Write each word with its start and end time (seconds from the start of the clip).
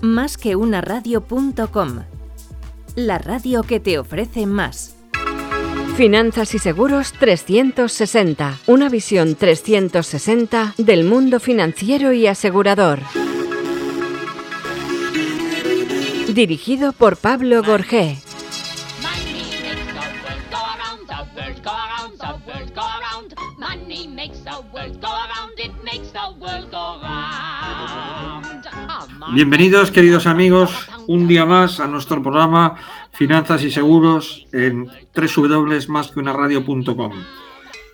Más 0.00 0.38
que 0.38 0.56
una 0.56 0.80
radio.com. 0.80 2.04
La 2.96 3.18
radio 3.18 3.62
que 3.62 3.80
te 3.80 3.98
ofrece 3.98 4.46
más. 4.46 4.96
Finanzas 5.96 6.54
y 6.54 6.58
Seguros 6.58 7.12
360. 7.12 8.58
Una 8.66 8.88
visión 8.88 9.34
360 9.34 10.74
del 10.78 11.04
mundo 11.04 11.38
financiero 11.38 12.14
y 12.14 12.26
asegurador. 12.26 13.00
Dirigido 16.32 16.92
por 16.92 17.18
Pablo 17.18 17.62
Gorgé. 17.62 18.16
Bienvenidos, 29.28 29.90
queridos 29.92 30.26
amigos, 30.26 30.88
un 31.06 31.28
día 31.28 31.44
más 31.46 31.78
a 31.78 31.86
nuestro 31.86 32.20
programa 32.22 32.74
Finanzas 33.12 33.62
y 33.62 33.70
Seguros 33.70 34.48
en 34.52 34.88
www.masqueunaradio.com. 35.14 37.12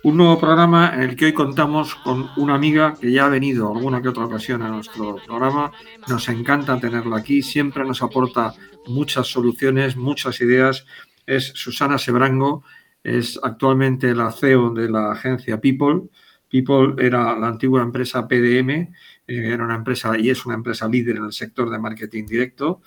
Un 0.03 0.17
nuevo 0.17 0.39
programa 0.39 0.93
en 0.95 1.01
el 1.01 1.15
que 1.15 1.25
hoy 1.25 1.33
contamos 1.33 1.93
con 1.95 2.31
una 2.37 2.55
amiga 2.55 2.95
que 2.99 3.11
ya 3.11 3.27
ha 3.27 3.29
venido 3.29 3.71
alguna 3.71 4.01
que 4.01 4.07
otra 4.09 4.25
ocasión 4.25 4.63
a 4.63 4.69
nuestro 4.69 5.17
programa. 5.25 5.71
Nos 6.07 6.27
encanta 6.29 6.79
tenerla 6.79 7.17
aquí, 7.17 7.43
siempre 7.43 7.83
nos 7.85 8.01
aporta 8.01 8.55
muchas 8.87 9.27
soluciones, 9.27 9.95
muchas 9.95 10.41
ideas. 10.41 10.87
Es 11.27 11.51
Susana 11.53 11.99
Sebrango, 11.99 12.63
es 13.03 13.39
actualmente 13.43 14.15
la 14.15 14.31
CEO 14.31 14.71
de 14.71 14.89
la 14.89 15.11
agencia 15.11 15.59
People. 15.59 16.09
People 16.49 16.95
era 17.05 17.37
la 17.37 17.49
antigua 17.49 17.81
empresa 17.83 18.27
PDM 18.27 18.93
era 19.27 19.63
una 19.63 19.75
empresa 19.75 20.17
y 20.17 20.29
es 20.29 20.45
una 20.45 20.55
empresa 20.55 20.87
líder 20.87 21.17
en 21.17 21.25
el 21.25 21.33
sector 21.33 21.69
de 21.69 21.79
marketing 21.79 22.25
directo. 22.25 22.81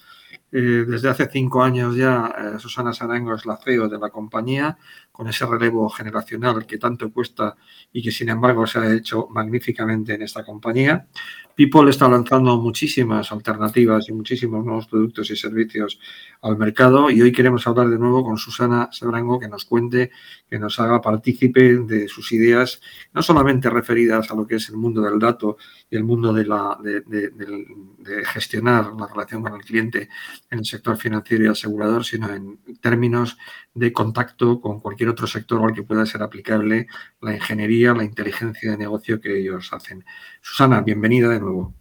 Desde 0.50 1.08
hace 1.08 1.28
cinco 1.30 1.62
años 1.62 1.94
ya 1.94 2.34
eh, 2.36 2.58
Susana 2.58 2.92
Sarango 2.92 3.34
es 3.34 3.46
la 3.46 3.56
CEO 3.56 3.88
de 3.88 3.98
la 3.98 4.10
compañía, 4.10 4.76
con 5.12 5.28
ese 5.28 5.44
relevo 5.44 5.88
generacional 5.90 6.66
que 6.66 6.78
tanto 6.78 7.12
cuesta 7.12 7.54
y 7.92 8.02
que 8.02 8.10
sin 8.10 8.30
embargo 8.30 8.66
se 8.66 8.78
ha 8.78 8.92
hecho 8.92 9.28
magníficamente 9.30 10.14
en 10.14 10.22
esta 10.22 10.44
compañía. 10.44 11.06
People 11.54 11.90
está 11.90 12.08
lanzando 12.08 12.56
muchísimas 12.56 13.30
alternativas 13.30 14.08
y 14.08 14.12
muchísimos 14.12 14.64
nuevos 14.64 14.86
productos 14.86 15.30
y 15.30 15.36
servicios 15.36 16.00
al 16.40 16.56
mercado 16.56 17.10
y 17.10 17.20
hoy 17.20 17.32
queremos 17.32 17.66
hablar 17.66 17.90
de 17.90 17.98
nuevo 17.98 18.24
con 18.24 18.38
Susana 18.38 18.88
Sebrango 18.92 19.38
que 19.38 19.48
nos 19.48 19.66
cuente, 19.66 20.10
que 20.48 20.58
nos 20.58 20.80
haga 20.80 21.02
partícipe 21.02 21.80
de 21.80 22.08
sus 22.08 22.32
ideas, 22.32 22.80
no 23.12 23.22
solamente 23.22 23.68
referidas 23.68 24.30
a 24.30 24.34
lo 24.34 24.46
que 24.46 24.54
es 24.54 24.70
el 24.70 24.78
mundo 24.78 25.02
del 25.02 25.18
dato 25.18 25.58
y 25.90 25.96
el 25.96 26.04
mundo 26.04 26.32
de, 26.32 26.46
la, 26.46 26.78
de, 26.82 28.24
gestionar 28.24 28.94
la 28.98 29.06
relación 29.06 29.42
con 29.42 29.54
el 29.54 29.60
cliente 29.60 30.08
en 30.50 30.60
el 30.60 30.64
sector 30.64 30.96
financiero 30.96 31.44
y 31.44 31.48
asegurador, 31.48 32.04
sino 32.04 32.32
en 32.32 32.58
términos 32.80 33.36
de 33.74 33.92
contacto 33.92 34.60
con 34.60 34.80
cualquier 34.80 35.10
otro 35.10 35.26
sector 35.26 35.62
al 35.62 35.74
que 35.74 35.82
pueda 35.82 36.06
ser 36.06 36.22
aplicable 36.22 36.86
la 37.20 37.34
ingeniería, 37.34 37.94
la 37.94 38.04
inteligencia 38.04 38.70
de 38.70 38.76
negocio 38.76 39.20
que 39.20 39.38
ellos 39.38 39.72
hacen. 39.72 40.04
Susana, 40.40 40.80
bienvenida 40.80 41.28
de 41.28 41.40
nuevo. 41.40 41.74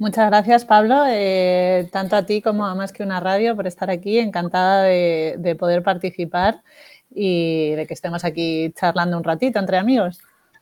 Muchas 0.00 0.30
gracias, 0.30 0.64
Pablo, 0.64 1.04
eh, 1.06 1.86
tanto 1.92 2.16
a 2.16 2.24
ti 2.24 2.40
como 2.40 2.64
a 2.64 2.74
Más 2.74 2.90
que 2.90 3.02
una 3.02 3.20
radio 3.20 3.54
por 3.54 3.66
estar 3.66 3.90
aquí. 3.90 4.18
Encantada 4.18 4.84
de, 4.84 5.56
poder 5.58 5.82
participar 5.82 6.62
y 7.14 7.72
de 7.72 7.86
que 7.86 7.92
estemos 7.92 8.24
aquí 8.24 8.72
charlando 8.74 9.18
un 9.18 9.24
ratito 9.24 9.58
entre 9.58 9.76
amigos. 9.76 10.18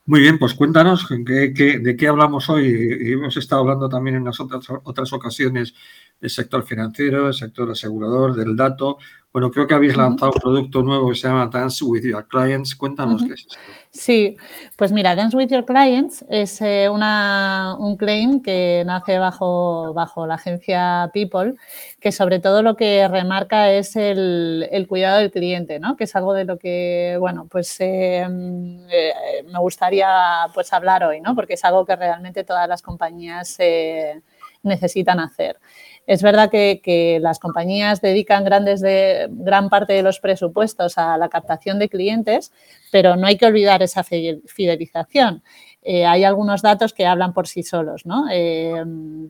Muy 0.07 0.23
bien, 0.23 0.41
pues 0.41 0.55
cuéntanos 0.55 1.07
de 1.09 1.97
qué 1.97 2.09
hablamos 2.09 2.51
hoy. 2.51 3.13
Hemos 3.13 3.37
estado 3.37 3.61
hablando 3.61 3.89
también 3.89 4.17
en 4.17 4.25
las 4.25 4.41
otras, 4.41 4.67
otras 4.83 5.13
ocasiones 5.13 5.73
del 6.21 6.31
sector 6.31 6.65
financiero, 6.65 7.29
el 7.29 7.35
sector 7.35 7.71
asegurador, 7.71 8.35
del 8.35 8.57
dato. 8.57 8.99
Bueno, 9.31 9.51
creo 9.51 9.67
que 9.67 9.75
habéis 9.75 9.97
lanzado 9.97 10.33
un 10.35 10.41
producto 10.41 10.83
nuevo 10.83 11.11
que 11.11 11.15
se 11.15 11.29
llama 11.29 11.49
Dance 11.53 11.85
with 11.85 12.03
Your 12.03 12.27
Clients. 12.27 12.75
Cuéntanos 12.75 13.23
qué 13.23 13.35
es 13.35 13.41
esto. 13.41 13.57
Sí, 13.91 14.37
pues 14.77 14.91
mira, 14.91 15.15
Dance 15.15 15.37
with 15.37 15.49
Your 15.49 15.67
Clients 15.67 16.25
es 16.31 16.61
eh, 16.63 16.89
una, 16.89 17.77
un 17.79 17.97
claim 17.97 18.41
que 18.41 18.83
nace 18.87 19.19
bajo, 19.19 19.93
bajo 19.93 20.27
la 20.27 20.35
agencia 20.35 21.11
People, 21.13 21.57
que 22.01 22.11
sobre 22.11 22.41
todo 22.41 22.63
lo 22.63 22.75
que 22.75 23.07
remarca 23.07 23.71
es 23.71 23.97
el, 23.97 24.87
cuidado 24.89 25.19
del 25.19 25.31
cliente, 25.31 25.79
¿no? 25.79 25.97
Que 25.97 26.05
es 26.05 26.17
algo 26.17 26.33
de 26.33 26.45
lo 26.45 26.59
que, 26.59 27.17
bueno, 27.21 27.47
pues 27.51 27.81
eh, 27.81 28.27
eh, 28.27 29.13
me 29.53 29.59
gustaría 29.59 30.09
pues 30.55 30.73
hablar 30.73 31.05
hoy, 31.05 31.21
¿no? 31.21 31.35
Porque 31.35 31.55
es 31.55 31.65
algo 31.65 31.85
que 31.85 31.97
realmente 31.97 32.45
todas 32.45 32.67
las 32.67 32.81
compañías 32.81 33.59
necesitan 34.63 35.21
hacer. 35.21 35.59
Es 36.09 36.23
verdad 36.23 36.51
que, 36.51 37.19
las 37.21 37.39
compañías 37.39 38.01
dedican 38.01 38.43
grandes 38.43 38.81
de, 38.81 39.29
gran 39.31 39.69
parte 39.69 39.93
de 39.93 40.03
los 40.03 40.21
presupuestos 40.21 40.97
a 40.97 41.19
la 41.19 41.29
captación 41.29 41.79
de 41.79 41.91
clientes, 41.91 42.51
pero 42.91 43.15
no 43.17 43.27
hay 43.27 43.37
que 43.37 43.45
olvidar 43.45 43.83
esa 43.83 44.03
fidelización. 44.03 45.43
Eh, 45.83 46.07
hay 46.07 46.25
algunos 46.25 46.63
datos 46.63 46.95
que 46.95 47.05
hablan 47.05 47.35
por 47.35 47.47
sí 47.47 47.63
solos, 47.63 48.07
¿no? 48.07 48.25
Eh, 48.33 48.83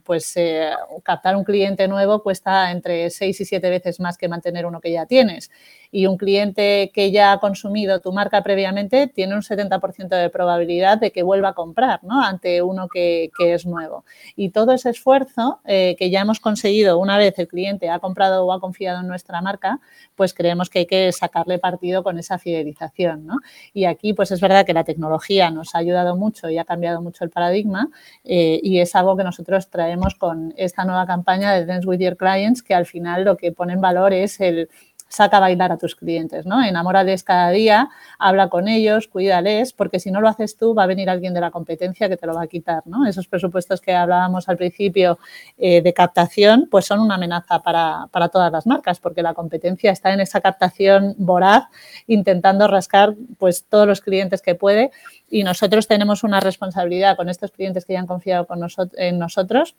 pues 0.05 0.37
eh, 0.37 0.71
captar 1.03 1.34
un 1.34 1.43
cliente 1.43 1.89
nuevo 1.89 2.22
cuesta 2.22 2.71
entre 2.71 3.10
seis 3.10 3.41
y 3.41 3.45
siete 3.45 3.71
veces 3.71 3.99
más 3.99 4.16
que 4.16 4.28
mantener 4.28 4.65
uno 4.65 4.81
que 4.81 4.93
ya 4.93 5.05
tienes 5.05 5.50
y 5.91 6.06
un 6.06 6.16
cliente 6.16 6.91
que 6.93 7.10
ya 7.10 7.32
ha 7.32 7.38
consumido 7.38 8.00
tu 8.00 8.12
marca 8.12 8.43
previamente 8.43 9.06
tiene 9.06 9.34
un 9.34 9.43
70% 9.43 10.09
de 10.09 10.28
probabilidad 10.31 10.99
de 10.99 11.10
que 11.10 11.22
vuelva 11.22 11.50
a 11.50 11.53
comprar 11.54 12.00
¿no? 12.04 12.22
ante 12.22 12.62
uno 12.62 12.88
que, 12.88 13.31
es 13.38 13.66
nuevo. 13.66 14.04
Y 14.37 14.50
todo 14.50 14.72
ese 14.72 14.91
esfuerzo 14.91 15.60
eh, 15.65 15.97
que 15.98 16.10
ya 16.10 16.21
hemos 16.21 16.41
conseguido 16.41 16.98
una 16.98 17.16
vez 17.16 17.38
el 17.38 17.48
cliente 17.48 17.88
ha 17.88 17.98
comprado 17.98 18.44
o 18.44 18.53
ha 18.53 18.60
confiado 18.60 19.00
en 19.00 19.06
nuestra 19.06 19.41
marca, 19.41 19.81
pues 20.16 20.34
creemos 20.34 20.69
que 20.69 20.81
hay 20.81 20.87
que 20.87 21.12
sacarle 21.12 21.59
partido 21.59 22.03
con 22.03 22.19
esa 22.19 22.38
fidelización. 22.38 23.27
¿no? 23.27 23.38
Y 23.72 23.84
aquí 23.87 24.12
pues 24.12 24.31
es 24.31 24.41
verdad 24.41 24.66
que 24.66 24.75
la 24.75 24.84
tecnología 24.84 25.50
nos 25.50 25.75
ha 25.75 25.78
ayudado 25.78 26.16
mucho 26.16 26.50
y 26.50 26.59
ha 26.59 26.65
cambiado 26.65 27.00
mucho 27.00 27.25
el 27.25 27.31
paradigma 27.31 27.88
eh, 28.25 28.60
y 28.62 28.81
es 28.81 28.94
algo 28.94 29.16
que 29.16 29.25
nosotros 29.25 29.71
traemos 29.71 30.15
con 30.15 30.53
esta 30.56 30.84
nueva 30.84 31.06
campaña 31.06 31.53
de 31.54 31.65
Dance 31.65 31.87
with 31.87 32.00
Your 32.00 32.16
Clients 32.16 32.62
que 32.62 32.75
al 32.75 32.87
final 32.87 33.25
lo 33.25 33.37
que 33.37 33.53
pone 33.53 33.72
en 33.72 33.81
valor 33.81 34.12
es 34.12 34.41
el 34.41 34.69
saca 35.08 35.38
a 35.38 35.41
bailar 35.41 35.72
a 35.72 35.78
tus 35.78 35.94
clientes, 35.96 36.46
¿no? 36.46 36.62
Enamórales 36.62 37.22
cada 37.22 37.50
día, 37.50 37.88
habla 38.19 38.48
con 38.48 38.69
ellos, 38.69 39.08
cuídales, 39.08 39.72
porque 39.72 40.00
si 40.00 40.10
no 40.10 40.20
lo 40.20 40.28
haces 40.28 40.56
tú, 40.56 40.74
va 40.74 40.84
a 40.84 40.86
venir 40.86 41.08
alguien 41.08 41.34
de 41.34 41.41
la 41.41 41.50
competencia 41.50 42.08
que 42.08 42.16
te 42.16 42.26
lo 42.26 42.34
va 42.34 42.42
a 42.42 42.46
quitar, 42.46 42.82
¿no? 42.86 43.06
Esos 43.06 43.26
presupuestos 43.26 43.80
que 43.80 43.94
hablábamos 43.94 44.48
al 44.48 44.56
principio 44.56 45.18
eh, 45.56 45.80
de 45.80 45.92
captación, 45.94 46.68
pues 46.70 46.84
son 46.84 47.00
una 47.00 47.14
amenaza 47.14 47.60
para, 47.60 48.06
para, 48.10 48.28
todas 48.28 48.52
las 48.52 48.66
marcas, 48.66 49.00
porque 49.00 49.22
la 49.22 49.34
competencia 49.34 49.91
está 49.91 50.12
en 50.12 50.20
esa 50.20 50.41
captación 50.41 51.14
voraz, 51.16 51.64
intentando 52.06 52.68
rascar, 52.68 53.14
pues, 53.38 53.64
todos 53.64 53.86
los 53.86 54.00
clientes 54.00 54.42
que 54.42 54.54
puede, 54.54 54.91
y 55.30 55.42
nosotros 55.42 55.88
tenemos 55.88 56.22
una 56.22 56.41
responsabilidad 56.41 57.16
con 57.16 57.28
estos 57.28 57.50
clientes 57.50 57.84
que 57.84 57.94
ya 57.94 58.00
han 58.00 58.06
confiado 58.06 58.47
con 58.47 58.58
en 58.97 59.18
nosotros 59.18 59.74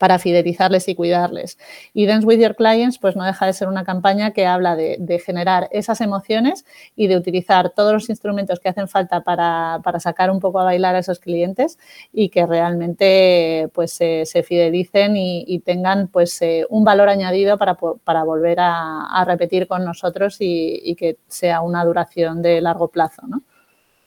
para 0.00 0.18
fidelizarles 0.18 0.88
y 0.88 0.94
cuidarles. 0.94 1.58
Y 1.92 2.06
Dance 2.06 2.26
with 2.26 2.40
Your 2.40 2.56
Clients, 2.56 2.98
pues 2.98 3.16
no 3.16 3.24
deja 3.24 3.44
de 3.44 3.52
ser 3.52 3.68
una 3.68 3.84
campaña 3.84 4.30
que 4.30 4.46
habla 4.46 4.74
de, 4.74 5.22
generar 5.22 5.68
esas 5.72 6.00
emociones 6.00 6.64
y 6.96 7.06
de 7.06 7.18
utilizar 7.18 7.74
todos 7.76 7.92
los 7.92 8.08
instrumentos 8.08 8.60
que 8.60 8.70
hacen 8.70 8.88
falta 8.88 9.22
para, 9.22 9.78
sacar 9.98 10.30
un 10.30 10.40
poco 10.40 10.58
a 10.58 10.64
bailar 10.64 10.94
a 10.94 11.00
esos 11.00 11.18
clientes 11.18 11.78
y 12.14 12.30
que 12.30 12.46
realmente 12.46 13.68
pues 13.74 13.92
se, 13.92 14.24
fidelicen 14.42 15.18
y, 15.18 15.60
tengan 15.66 16.08
pues 16.08 16.40
eh, 16.40 16.64
un 16.70 16.82
valor 16.82 17.10
añadido 17.10 17.58
para, 17.58 18.24
volver 18.24 18.56
a, 18.58 19.22
repetir 19.26 19.66
con 19.66 19.84
nosotros 19.84 20.38
y, 20.40 20.94
que 20.94 21.18
sea 21.28 21.60
una 21.60 21.84
duración 21.84 22.40
de 22.40 22.62
largo 22.62 22.88
plazo. 22.88 23.26
¿no? 23.26 23.42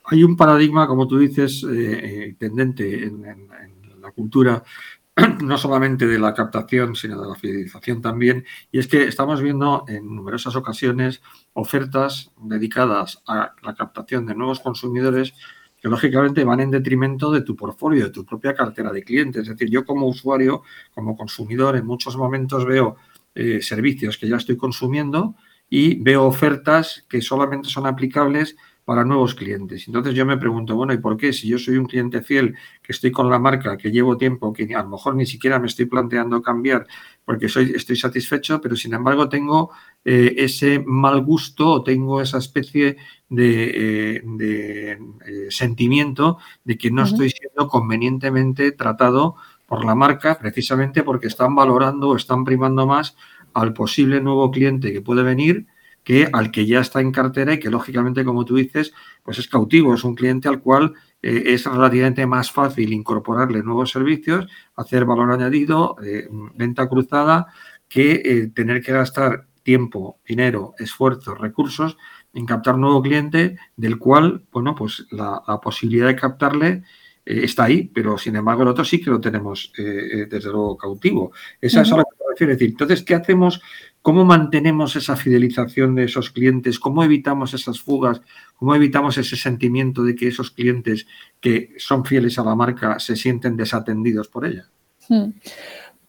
Hay 0.06 0.24
un 0.24 0.36
paradigma, 0.36 0.88
como 0.88 1.06
tú 1.06 1.20
dices, 1.20 1.62
eh, 1.62 2.30
eh, 2.30 2.36
tendente 2.36 3.04
en 3.04 3.22
la 4.02 4.10
cultura 4.10 4.60
no 5.42 5.58
solamente 5.58 6.06
de 6.06 6.18
la 6.18 6.34
captación, 6.34 6.96
sino 6.96 7.20
de 7.20 7.28
la 7.28 7.34
fidelización 7.34 8.02
también. 8.02 8.44
Y 8.72 8.78
es 8.78 8.88
que 8.88 9.04
estamos 9.04 9.40
viendo 9.40 9.84
en 9.88 10.14
numerosas 10.14 10.56
ocasiones 10.56 11.22
ofertas 11.52 12.32
dedicadas 12.36 13.22
a 13.26 13.52
la 13.62 13.74
captación 13.74 14.26
de 14.26 14.34
nuevos 14.34 14.60
consumidores 14.60 15.34
que 15.80 15.88
lógicamente 15.88 16.44
van 16.44 16.60
en 16.60 16.70
detrimento 16.70 17.30
de 17.30 17.42
tu 17.42 17.54
portfolio, 17.54 18.04
de 18.04 18.10
tu 18.10 18.24
propia 18.24 18.54
cartera 18.54 18.90
de 18.90 19.04
clientes. 19.04 19.42
Es 19.42 19.48
decir, 19.48 19.68
yo 19.68 19.84
como 19.84 20.06
usuario, 20.06 20.62
como 20.94 21.16
consumidor, 21.16 21.76
en 21.76 21.86
muchos 21.86 22.16
momentos 22.16 22.64
veo 22.64 22.96
eh, 23.34 23.60
servicios 23.60 24.16
que 24.16 24.28
ya 24.28 24.36
estoy 24.36 24.56
consumiendo 24.56 25.34
y 25.68 26.00
veo 26.00 26.24
ofertas 26.24 27.04
que 27.08 27.20
solamente 27.20 27.68
son 27.68 27.86
aplicables 27.86 28.56
para 28.84 29.04
nuevos 29.04 29.34
clientes. 29.34 29.86
Entonces 29.86 30.14
yo 30.14 30.26
me 30.26 30.36
pregunto, 30.36 30.76
bueno, 30.76 30.92
¿y 30.92 30.98
por 30.98 31.16
qué? 31.16 31.32
Si 31.32 31.48
yo 31.48 31.58
soy 31.58 31.78
un 31.78 31.86
cliente 31.86 32.20
fiel, 32.22 32.54
que 32.82 32.92
estoy 32.92 33.10
con 33.10 33.30
la 33.30 33.38
marca, 33.38 33.76
que 33.76 33.90
llevo 33.90 34.16
tiempo, 34.16 34.52
que 34.52 34.74
a 34.74 34.82
lo 34.82 34.90
mejor 34.90 35.16
ni 35.16 35.24
siquiera 35.24 35.58
me 35.58 35.66
estoy 35.66 35.86
planteando 35.86 36.42
cambiar 36.42 36.86
porque 37.24 37.48
soy, 37.48 37.72
estoy 37.74 37.96
satisfecho, 37.96 38.60
pero 38.60 38.76
sin 38.76 38.92
embargo 38.92 39.28
tengo 39.28 39.70
eh, 40.04 40.34
ese 40.36 40.80
mal 40.84 41.22
gusto 41.22 41.68
o 41.70 41.82
tengo 41.82 42.20
esa 42.20 42.38
especie 42.38 42.98
de, 43.30 44.16
eh, 44.18 44.22
eh, 44.40 44.98
sentimiento 45.48 46.38
de 46.64 46.76
que 46.76 46.90
no 46.90 47.04
estoy 47.04 47.30
siendo 47.30 47.68
convenientemente 47.68 48.72
tratado 48.72 49.36
por 49.66 49.84
la 49.84 49.94
marca 49.94 50.38
precisamente 50.38 51.02
porque 51.02 51.28
están 51.28 51.54
valorando 51.54 52.10
o 52.10 52.16
están 52.16 52.44
primando 52.44 52.86
más 52.86 53.16
al 53.54 53.72
posible 53.72 54.20
nuevo 54.20 54.50
cliente 54.50 54.92
que 54.92 55.00
puede 55.00 55.22
venir 55.22 55.66
que 56.04 56.28
al 56.32 56.50
que 56.50 56.66
ya 56.66 56.80
está 56.80 57.00
en 57.00 57.10
cartera 57.10 57.54
y 57.54 57.58
que 57.58 57.70
lógicamente, 57.70 58.24
como 58.24 58.44
tú 58.44 58.56
dices, 58.56 58.92
pues 59.22 59.38
es 59.38 59.48
cautivo, 59.48 59.94
es 59.94 60.04
un 60.04 60.14
cliente 60.14 60.48
al 60.48 60.60
cual 60.60 60.92
eh, 61.22 61.54
es 61.54 61.64
relativamente 61.64 62.26
más 62.26 62.52
fácil 62.52 62.92
incorporarle 62.92 63.62
nuevos 63.62 63.90
servicios, 63.90 64.46
hacer 64.76 65.06
valor 65.06 65.32
añadido, 65.32 65.96
eh, 66.04 66.28
venta 66.54 66.86
cruzada, 66.86 67.46
que 67.88 68.20
eh, 68.24 68.50
tener 68.54 68.82
que 68.82 68.92
gastar 68.92 69.46
tiempo, 69.62 70.20
dinero, 70.28 70.74
esfuerzos, 70.78 71.38
recursos 71.38 71.96
en 72.34 72.44
captar 72.44 72.76
nuevo 72.76 73.00
cliente 73.00 73.56
del 73.74 73.98
cual, 73.98 74.44
bueno, 74.52 74.74
pues 74.74 75.06
la, 75.10 75.40
posibilidad 75.62 76.08
de 76.08 76.16
captarle 76.16 76.82
está 77.24 77.64
ahí, 77.64 77.84
pero 77.84 78.18
sin 78.18 78.36
embargo 78.36 78.62
el 78.62 78.68
otro 78.68 78.84
sí 78.84 79.00
que 79.00 79.08
lo 79.08 79.18
tenemos 79.18 79.72
desde 79.74 80.50
luego 80.50 80.76
cautivo. 80.76 81.32
Esa 81.58 81.80
es 81.80 81.92
a 81.92 81.96
lo 81.96 82.02
que 82.02 82.16
me 82.18 82.30
refiero. 82.32 82.52
decir, 82.52 82.68
entonces, 82.68 83.02
¿qué 83.02 83.14
hacemos 83.14 83.62
¿Cómo 84.04 84.26
mantenemos 84.26 84.96
esa 84.96 85.16
fidelización 85.16 85.94
de 85.94 86.04
esos 86.04 86.28
clientes? 86.28 86.78
¿Cómo 86.78 87.02
evitamos 87.02 87.54
esas 87.54 87.80
fugas? 87.80 88.20
¿Cómo 88.54 88.74
evitamos 88.74 89.16
ese 89.16 89.34
sentimiento 89.34 90.02
de 90.04 90.14
que 90.14 90.28
esos 90.28 90.50
clientes 90.50 91.06
que 91.40 91.70
son 91.78 92.04
fieles 92.04 92.38
a 92.38 92.44
la 92.44 92.54
marca 92.54 92.98
se 92.98 93.16
sienten 93.16 93.56
desatendidos 93.56 94.28
por 94.28 94.44
ella? 94.44 94.68
Hmm. 95.08 95.30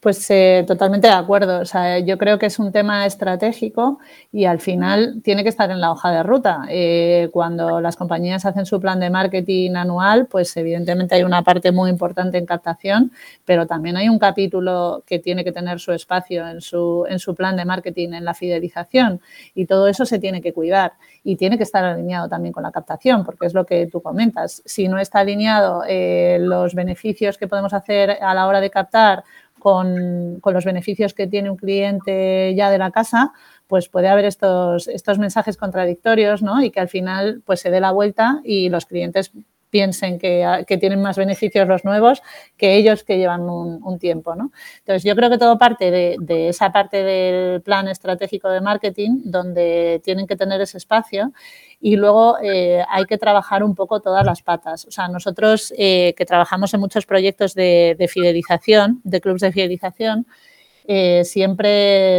Pues 0.05 0.29
eh, 0.29 0.63
totalmente 0.67 1.07
de 1.07 1.13
acuerdo. 1.15 1.61
O 1.61 1.65
sea, 1.65 1.97
yo 1.97 2.19
creo 2.19 2.37
que 2.37 2.45
es 2.45 2.59
un 2.59 2.71
tema 2.71 3.07
estratégico 3.07 3.97
y 4.31 4.45
al 4.45 4.59
final 4.59 5.19
tiene 5.23 5.41
que 5.41 5.49
estar 5.49 5.71
en 5.71 5.81
la 5.81 5.91
hoja 5.91 6.11
de 6.11 6.21
ruta. 6.21 6.67
Eh, 6.69 7.29
cuando 7.33 7.81
las 7.81 7.95
compañías 7.95 8.45
hacen 8.45 8.67
su 8.67 8.79
plan 8.79 8.99
de 8.99 9.09
marketing 9.09 9.71
anual, 9.73 10.27
pues 10.27 10.55
evidentemente 10.57 11.15
hay 11.15 11.23
una 11.23 11.41
parte 11.41 11.71
muy 11.71 11.89
importante 11.89 12.37
en 12.37 12.45
captación, 12.45 13.13
pero 13.45 13.65
también 13.65 13.97
hay 13.97 14.07
un 14.07 14.19
capítulo 14.19 15.01
que 15.07 15.17
tiene 15.17 15.43
que 15.43 15.51
tener 15.51 15.79
su 15.79 15.91
espacio 15.91 16.47
en 16.47 16.61
su, 16.61 17.07
en 17.09 17.17
su 17.17 17.33
plan 17.33 17.55
de 17.55 17.65
marketing, 17.65 18.09
en 18.09 18.25
la 18.25 18.35
fidelización 18.35 19.21
y 19.55 19.65
todo 19.65 19.87
eso 19.87 20.05
se 20.05 20.19
tiene 20.19 20.39
que 20.39 20.53
cuidar 20.53 20.93
y 21.23 21.35
tiene 21.35 21.57
que 21.57 21.63
estar 21.63 21.83
alineado 21.83 22.29
también 22.29 22.53
con 22.53 22.61
la 22.61 22.71
captación, 22.71 23.25
porque 23.25 23.47
es 23.47 23.55
lo 23.55 23.65
que 23.65 23.87
tú 23.87 23.99
comentas. 24.03 24.61
Si 24.65 24.87
no 24.87 24.99
está 24.99 25.21
alineado 25.21 25.81
eh, 25.87 26.37
los 26.39 26.75
beneficios 26.75 27.39
que 27.39 27.47
podemos 27.47 27.73
hacer 27.73 28.19
a 28.21 28.35
la 28.35 28.45
hora 28.45 28.61
de 28.61 28.69
captar 28.69 29.23
con, 29.65 30.41
los 30.43 30.63
beneficios 30.63 31.15
que 31.15 31.25
tiene 31.25 31.49
un 31.49 31.57
cliente 31.57 32.53
ya 32.55 32.69
de 32.69 32.77
la 32.77 32.91
casa, 32.91 33.33
pues 33.65 33.89
puede 33.89 34.09
haber 34.09 34.25
estos, 34.25 34.87
estos 34.87 35.17
mensajes 35.17 35.57
contradictorios, 35.57 36.43
¿no? 36.43 36.61
Y 36.61 36.69
que 36.69 36.79
al 36.79 36.87
final 36.87 37.41
pues 37.43 37.61
se 37.61 37.71
dé 37.71 37.79
la 37.79 37.89
vuelta 37.89 38.41
y 38.43 38.69
los 38.69 38.85
clientes 38.85 39.31
piensen 39.71 40.19
que, 40.19 40.63
tienen 40.79 41.01
más 41.01 41.17
beneficios 41.17 41.67
los 41.67 41.83
nuevos 41.83 42.21
que 42.57 42.75
ellos 42.75 43.03
que 43.03 43.17
llevan 43.17 43.41
un, 43.41 43.97
tiempo. 43.97 44.35
¿no? 44.35 44.51
Entonces, 44.77 45.03
yo 45.03 45.15
creo 45.15 45.31
que 45.31 45.39
todo 45.39 45.57
parte 45.57 45.89
de, 45.89 46.17
de, 46.19 46.49
esa 46.49 46.71
parte 46.71 47.03
del 47.03 47.61
plan 47.63 47.87
estratégico 47.87 48.49
de 48.49 48.61
marketing, 48.61 49.21
donde 49.23 49.99
tienen 50.03 50.27
que 50.27 50.35
tener 50.35 50.61
ese 50.61 50.77
espacio 50.77 51.33
y 51.79 51.95
luego 51.95 52.37
eh, 52.41 52.83
hay 52.89 53.05
que 53.05 53.17
trabajar 53.17 53.63
un 53.63 53.75
poco 53.75 53.99
todas 53.99 54.25
las 54.25 54.41
patas. 54.41 54.85
O 54.85 54.91
sea, 54.91 55.07
nosotros 55.07 55.73
eh, 55.77 56.13
que 56.17 56.25
trabajamos 56.25 56.73
en 56.73 56.79
muchos 56.79 57.05
proyectos 57.05 57.53
de, 57.53 58.09
fidelización, 58.11 59.01
de 59.03 59.21
clubes 59.21 59.41
de 59.41 59.51
fidelización, 59.51 60.27
eh, 60.87 61.23
siempre 61.25 61.69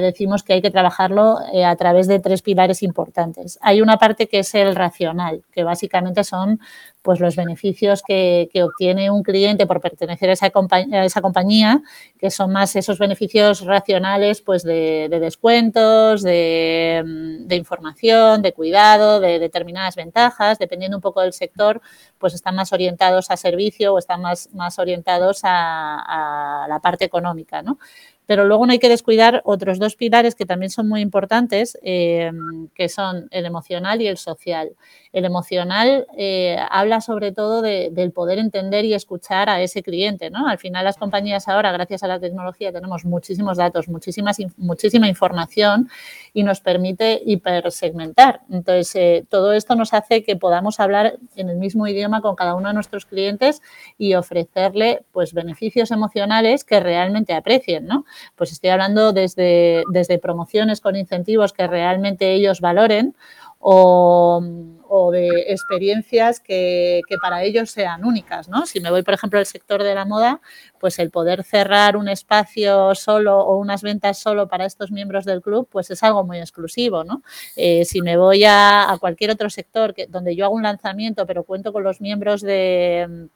decimos 0.01 0.43
que 0.43 0.55
hay 0.55 0.63
que 0.63 0.71
trabajarlo 0.71 1.39
a 1.65 1.77
través 1.77 2.07
de 2.09 2.19
tres 2.19 2.43
pilares 2.43 2.83
importantes. 2.83 3.59
Hay 3.63 3.81
una 3.81 3.97
parte 3.97 4.27
que 4.27 4.41
es 4.41 4.55
el 4.55 4.75
racional, 4.75 5.43
que 5.53 5.65
básicamente 5.65 6.25
son 6.25 6.61
pues 7.07 7.21
los 7.21 7.37
beneficios 7.37 8.03
que, 8.03 8.51
obtiene 8.65 9.13
un 9.13 9.23
cliente 9.23 9.65
por 9.65 9.81
pertenecer 9.81 10.29
a 10.29 10.33
esa, 10.33 10.51
compañía, 10.51 11.81
que 12.19 12.33
son 12.33 12.51
más 12.51 12.75
esos 12.75 12.99
beneficios 12.99 13.65
racionales 13.65 14.43
pues 14.43 14.65
de, 14.65 15.07
descuentos, 15.09 16.25
de, 16.25 17.47
información, 17.51 18.43
de 18.43 18.53
cuidado, 18.53 19.21
de 19.21 19.39
determinadas 19.39 19.95
ventajas, 19.95 20.59
dependiendo 20.59 20.97
un 20.97 21.01
poco 21.01 21.21
del 21.21 21.33
sector, 21.33 21.81
pues 22.19 22.35
están 22.35 22.57
más 22.57 22.73
orientados 22.73 23.31
a 23.31 23.37
servicio 23.37 23.95
o 23.95 23.99
están 23.99 24.23
más, 24.23 24.53
más 24.53 24.81
orientados 24.81 25.43
a, 25.45 26.65
a 26.65 26.67
la 26.67 26.81
parte 26.81 27.05
económica, 27.05 27.63
¿no? 27.63 27.79
Pero 28.26 28.44
luego 28.44 28.67
no 28.67 28.73
hay 28.73 28.78
que 28.78 28.88
descuidar 28.88 29.40
otros 29.44 29.78
dos 29.78 29.96
pilares 29.96 30.34
que 30.34 30.46
también 30.46 30.70
son 30.70 30.88
muy 30.88 31.00
importantes, 31.00 31.78
eh, 31.82 32.31
que 32.75 32.88
son 32.88 33.28
el 33.31 33.46
emocional 33.46 34.02
y 34.02 34.08
el 34.08 34.17
social. 34.17 34.73
El 35.12 35.25
emocional 35.25 36.06
eh, 36.17 36.58
habla 36.70 37.00
sobre 37.00 37.32
todo 37.32 37.62
del 37.62 38.12
poder 38.12 38.38
entender 38.38 38.84
y 38.84 38.94
escuchar 38.94 39.49
a 39.49 39.62
ese 39.62 39.82
cliente. 39.82 40.28
¿no? 40.28 40.46
Al 40.46 40.58
final 40.58 40.84
las 40.84 40.96
compañías 40.96 41.49
ahora, 41.49 41.73
gracias 41.73 42.02
a 42.02 42.08
la 42.08 42.20
tecnología, 42.20 42.73
tenemos 42.73 43.05
muchísimos 43.05 43.56
datos, 43.56 43.88
muchísimas, 43.88 44.38
muchísima 44.56 45.08
información 45.08 45.88
y 46.34 46.43
nos 46.43 46.61
permite 46.61 47.22
hipersegmentar. 47.25 48.40
Entonces, 48.50 48.94
eh, 48.96 49.25
todo 49.31 49.52
esto 49.52 49.75
nos 49.75 49.94
hace 49.94 50.22
que 50.22 50.37
podamos 50.37 50.81
hablar 50.81 51.19
en 51.37 51.49
el 51.49 51.56
mismo 51.56 51.87
idioma 51.87 52.20
con 52.20 52.34
cada 52.34 52.55
uno 52.55 52.69
de 52.69 52.75
nuestros 52.75 53.06
clientes 53.06 53.62
y 53.96 54.14
ofrecerle 54.14 55.05
pues, 55.12 55.32
beneficios 55.32 55.90
emocionales 55.90 56.64
que 56.64 56.81
realmente 56.81 57.32
aprecien. 57.32 57.87
¿no? 57.87 58.05
Pues 58.35 58.53
estoy 58.53 58.71
hablando 58.71 59.13
desde, 59.13 59.83
desde 59.93 60.19
promociones 60.19 60.81
con 60.81 60.97
incentivos 60.97 61.53
que 61.53 61.67
realmente 61.67 62.33
ellos 62.33 62.61
valoren 62.61 63.15
o, 63.59 65.11
de 65.13 65.47
experiencias 65.49 66.41
que, 66.41 67.01
para 67.21 67.43
ellos 67.43 67.71
sean 67.71 68.05
únicas, 68.05 68.49
¿no? 68.49 68.67
Si 68.67 68.81
me 68.81 68.91
voy, 68.91 69.03
por 69.03 69.15
ejemplo, 69.15 69.39
al 69.39 69.47
sector 69.47 69.83
de 69.83 69.95
la 69.95 70.05
moda, 70.05 70.41
pues 70.79 70.99
el 70.99 71.11
poder 71.11 71.43
cerrar 71.43 71.97
un 71.97 72.09
espacio 72.09 72.95
solo 72.95 73.41
o 73.41 73.57
unas 73.59 73.83
ventas 73.83 74.19
solo 74.19 74.49
para 74.49 74.67
estos 74.67 74.91
miembros 74.91 75.25
del 75.25 75.43
club, 75.43 75.69
pues 75.71 75.91
es 75.91 76.03
algo 76.03 76.25
muy 76.25 76.39
exclusivo, 76.39 77.05
¿no? 77.05 77.23
Eh, 77.57 77.85
si 77.85 78.03
me 78.03 78.17
voy 78.17 78.45
a, 78.45 78.91
a, 78.91 78.99
cualquier 78.99 79.31
otro 79.31 79.51
sector 79.51 79.95
que, 79.95 80.07
donde 80.07 80.37
yo 80.37 80.45
hago 80.45 80.55
un 80.55 80.63
lanzamiento, 80.63 81.27
pero 81.27 81.45
cuento 81.45 81.73
con 81.73 81.83
los 81.83 82.01
miembros 82.01 82.43
de 82.43 83.29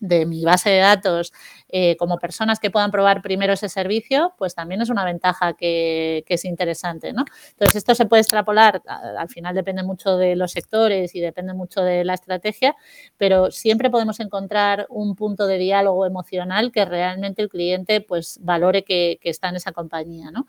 de 0.00 0.26
mi 0.26 0.44
base 0.44 0.70
de 0.70 0.78
datos 0.78 1.32
eh, 1.70 1.96
como 1.98 2.18
personas 2.18 2.60
que 2.60 2.70
puedan 2.70 2.90
probar 2.90 3.20
primero 3.20 3.52
ese 3.52 3.68
servicio, 3.68 4.32
pues 4.38 4.54
también 4.54 4.80
es 4.80 4.88
una 4.88 5.04
ventaja 5.04 5.52
que, 5.52 6.24
es 6.26 6.44
interesante. 6.46 7.12
¿no? 7.12 7.24
Entonces, 7.50 7.76
esto 7.76 7.94
se 7.94 8.06
puede 8.06 8.22
extrapolar, 8.22 8.82
al 8.86 9.28
final 9.28 9.54
depende 9.54 9.82
mucho 9.82 10.16
de 10.16 10.34
los 10.34 10.52
sectores 10.52 11.14
y 11.14 11.20
depende 11.20 11.52
mucho 11.52 11.82
de 11.82 12.04
la 12.04 12.14
estrategia, 12.14 12.74
pero 13.18 13.50
siempre 13.50 13.90
podemos 13.90 14.18
encontrar 14.20 14.86
un 14.88 15.14
punto 15.14 15.46
de 15.46 15.58
diálogo 15.58 16.06
emocional 16.06 16.72
que 16.72 16.84
realmente 16.84 17.42
el 17.42 17.48
cliente 17.50 18.00
pues 18.00 18.38
valore 18.40 18.82
que, 18.84 19.18
está 19.22 19.50
en 19.50 19.56
esa 19.56 19.72
compañía. 19.72 20.30
¿no? 20.30 20.46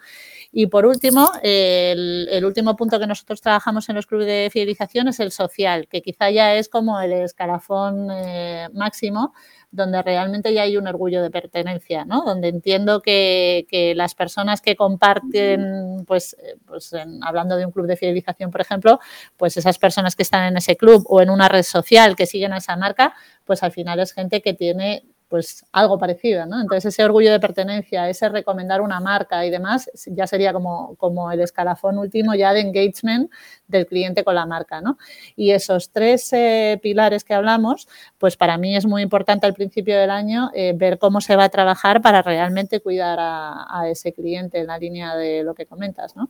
Y 0.54 0.68
por 0.68 0.86
último, 0.86 1.32
el, 1.44 2.46
último 2.46 2.78
punto 2.78 2.98
que 2.98 3.08
nosotros 3.08 3.42
trabajamos 3.42 3.90
en 3.90 3.96
los 3.96 4.06
clubes 4.06 4.28
de 4.28 4.50
fidelización 4.54 5.10
es 5.10 5.20
el 5.20 5.32
social, 5.32 5.90
que 5.90 6.02
quizá 6.02 6.30
ya 6.30 6.56
es 6.56 6.70
como 6.70 7.02
el 7.02 7.12
escalafón 7.12 8.08
eh, 8.10 8.70
máximo 8.74 9.34
donde 9.72 10.02
realmente 10.02 10.54
ya 10.54 10.64
hay 10.64 10.78
un 10.78 10.88
orgullo 10.88 11.22
de 11.22 11.30
pertenencia, 11.30 12.06
¿no? 12.06 12.24
Donde 12.24 12.48
entiendo 12.48 13.02
que, 13.02 13.66
las 13.96 14.16
personas 14.16 14.62
que 14.62 14.76
comparten, 14.76 16.06
pues, 16.08 16.36
eh, 16.42 16.58
pues 16.66 16.94
hablando 17.22 17.56
de 17.56 17.66
un 17.66 17.72
club 17.72 17.88
de 17.88 17.98
fidelización, 17.98 18.52
por 18.52 18.62
ejemplo, 18.62 19.00
pues 19.38 19.58
esas 19.58 19.78
personas 19.78 20.16
que 20.16 20.24
están 20.24 20.46
en 20.46 20.58
ese 20.58 20.76
club 20.76 21.06
o 21.08 21.22
en 21.22 21.30
una 21.30 21.50
red 21.50 21.64
social 21.64 22.16
que 22.16 22.26
siguen 22.26 22.54
a 22.54 22.58
esa 22.58 22.76
marca, 22.78 23.14
pues 23.46 23.64
al 23.64 23.72
final 23.72 24.00
es 24.00 24.14
gente 24.14 24.42
que 24.42 24.54
tiene 24.54 25.04
pues 25.30 25.66
algo 25.72 25.98
parecido, 26.00 26.46
¿no? 26.48 26.60
Entonces 26.60 26.94
ese 26.94 27.04
orgullo 27.04 27.32
de 27.32 27.40
pertenencia, 27.40 28.10
ese 28.10 28.28
recomendar 28.30 28.82
una 28.82 29.00
marca 29.00 29.46
y 29.46 29.52
demás, 29.52 29.90
ya 30.08 30.28
sería 30.28 30.52
como, 30.52 30.96
como 30.96 31.32
el 31.32 31.40
escalafón 31.40 32.00
último 32.00 32.34
ya 32.34 32.52
de 32.52 32.62
engagement 32.62 33.32
del 33.68 33.86
cliente 33.86 34.24
con 34.24 34.36
la 34.36 34.46
marca, 34.48 34.82
¿no? 34.82 34.98
Y 35.36 35.52
esos 35.52 35.92
tres 35.92 36.34
eh, 36.34 36.80
pilares 36.82 37.24
que 37.24 37.36
hablamos, 37.36 37.88
pues 38.18 38.36
para 38.38 38.58
mí 38.58 38.76
es 38.76 38.86
muy 38.86 39.04
importante 39.04 39.46
al 39.46 39.54
principio 39.54 39.98
del 40.00 40.10
año 40.10 40.50
eh, 40.54 40.74
ver 40.76 40.98
cómo 40.98 41.22
se 41.22 41.36
va 41.36 41.46
a 41.46 41.50
trabajar 41.50 42.02
para 42.02 42.22
realmente 42.24 42.80
cuidar 42.82 43.20
a, 43.20 43.68
a 43.70 43.88
ese 43.88 44.14
cliente 44.14 44.60
en 44.60 44.68
la 44.68 44.80
línea 44.80 45.16
de 45.16 45.44
lo 45.44 45.54
que 45.54 45.68
comentas, 45.68 46.16
¿no? 46.16 46.30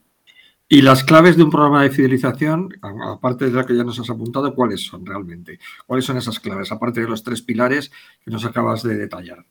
Y 0.72 0.84
las 0.84 1.04
claves 1.04 1.36
de 1.36 1.42
un 1.42 1.50
programa 1.50 1.82
de 1.82 1.90
fidelización, 1.90 2.70
aparte 3.04 3.46
de 3.46 3.52
la 3.52 3.66
que 3.66 3.76
ya 3.76 3.84
nos 3.84 4.00
has 4.00 4.10
apuntado, 4.12 4.54
¿cuáles 4.54 4.86
son 4.86 5.04
realmente? 5.04 5.60
¿Cuáles 5.88 6.06
son 6.06 6.16
esas 6.18 6.40
claves, 6.40 6.72
aparte 6.72 7.02
de 7.02 7.08
los 7.08 7.24
tres 7.24 7.42
pilares 7.42 7.90
que 8.24 8.30
nos 8.30 8.46
acabas 8.46 8.84
de 8.84 8.96
detallar? 8.96 9.44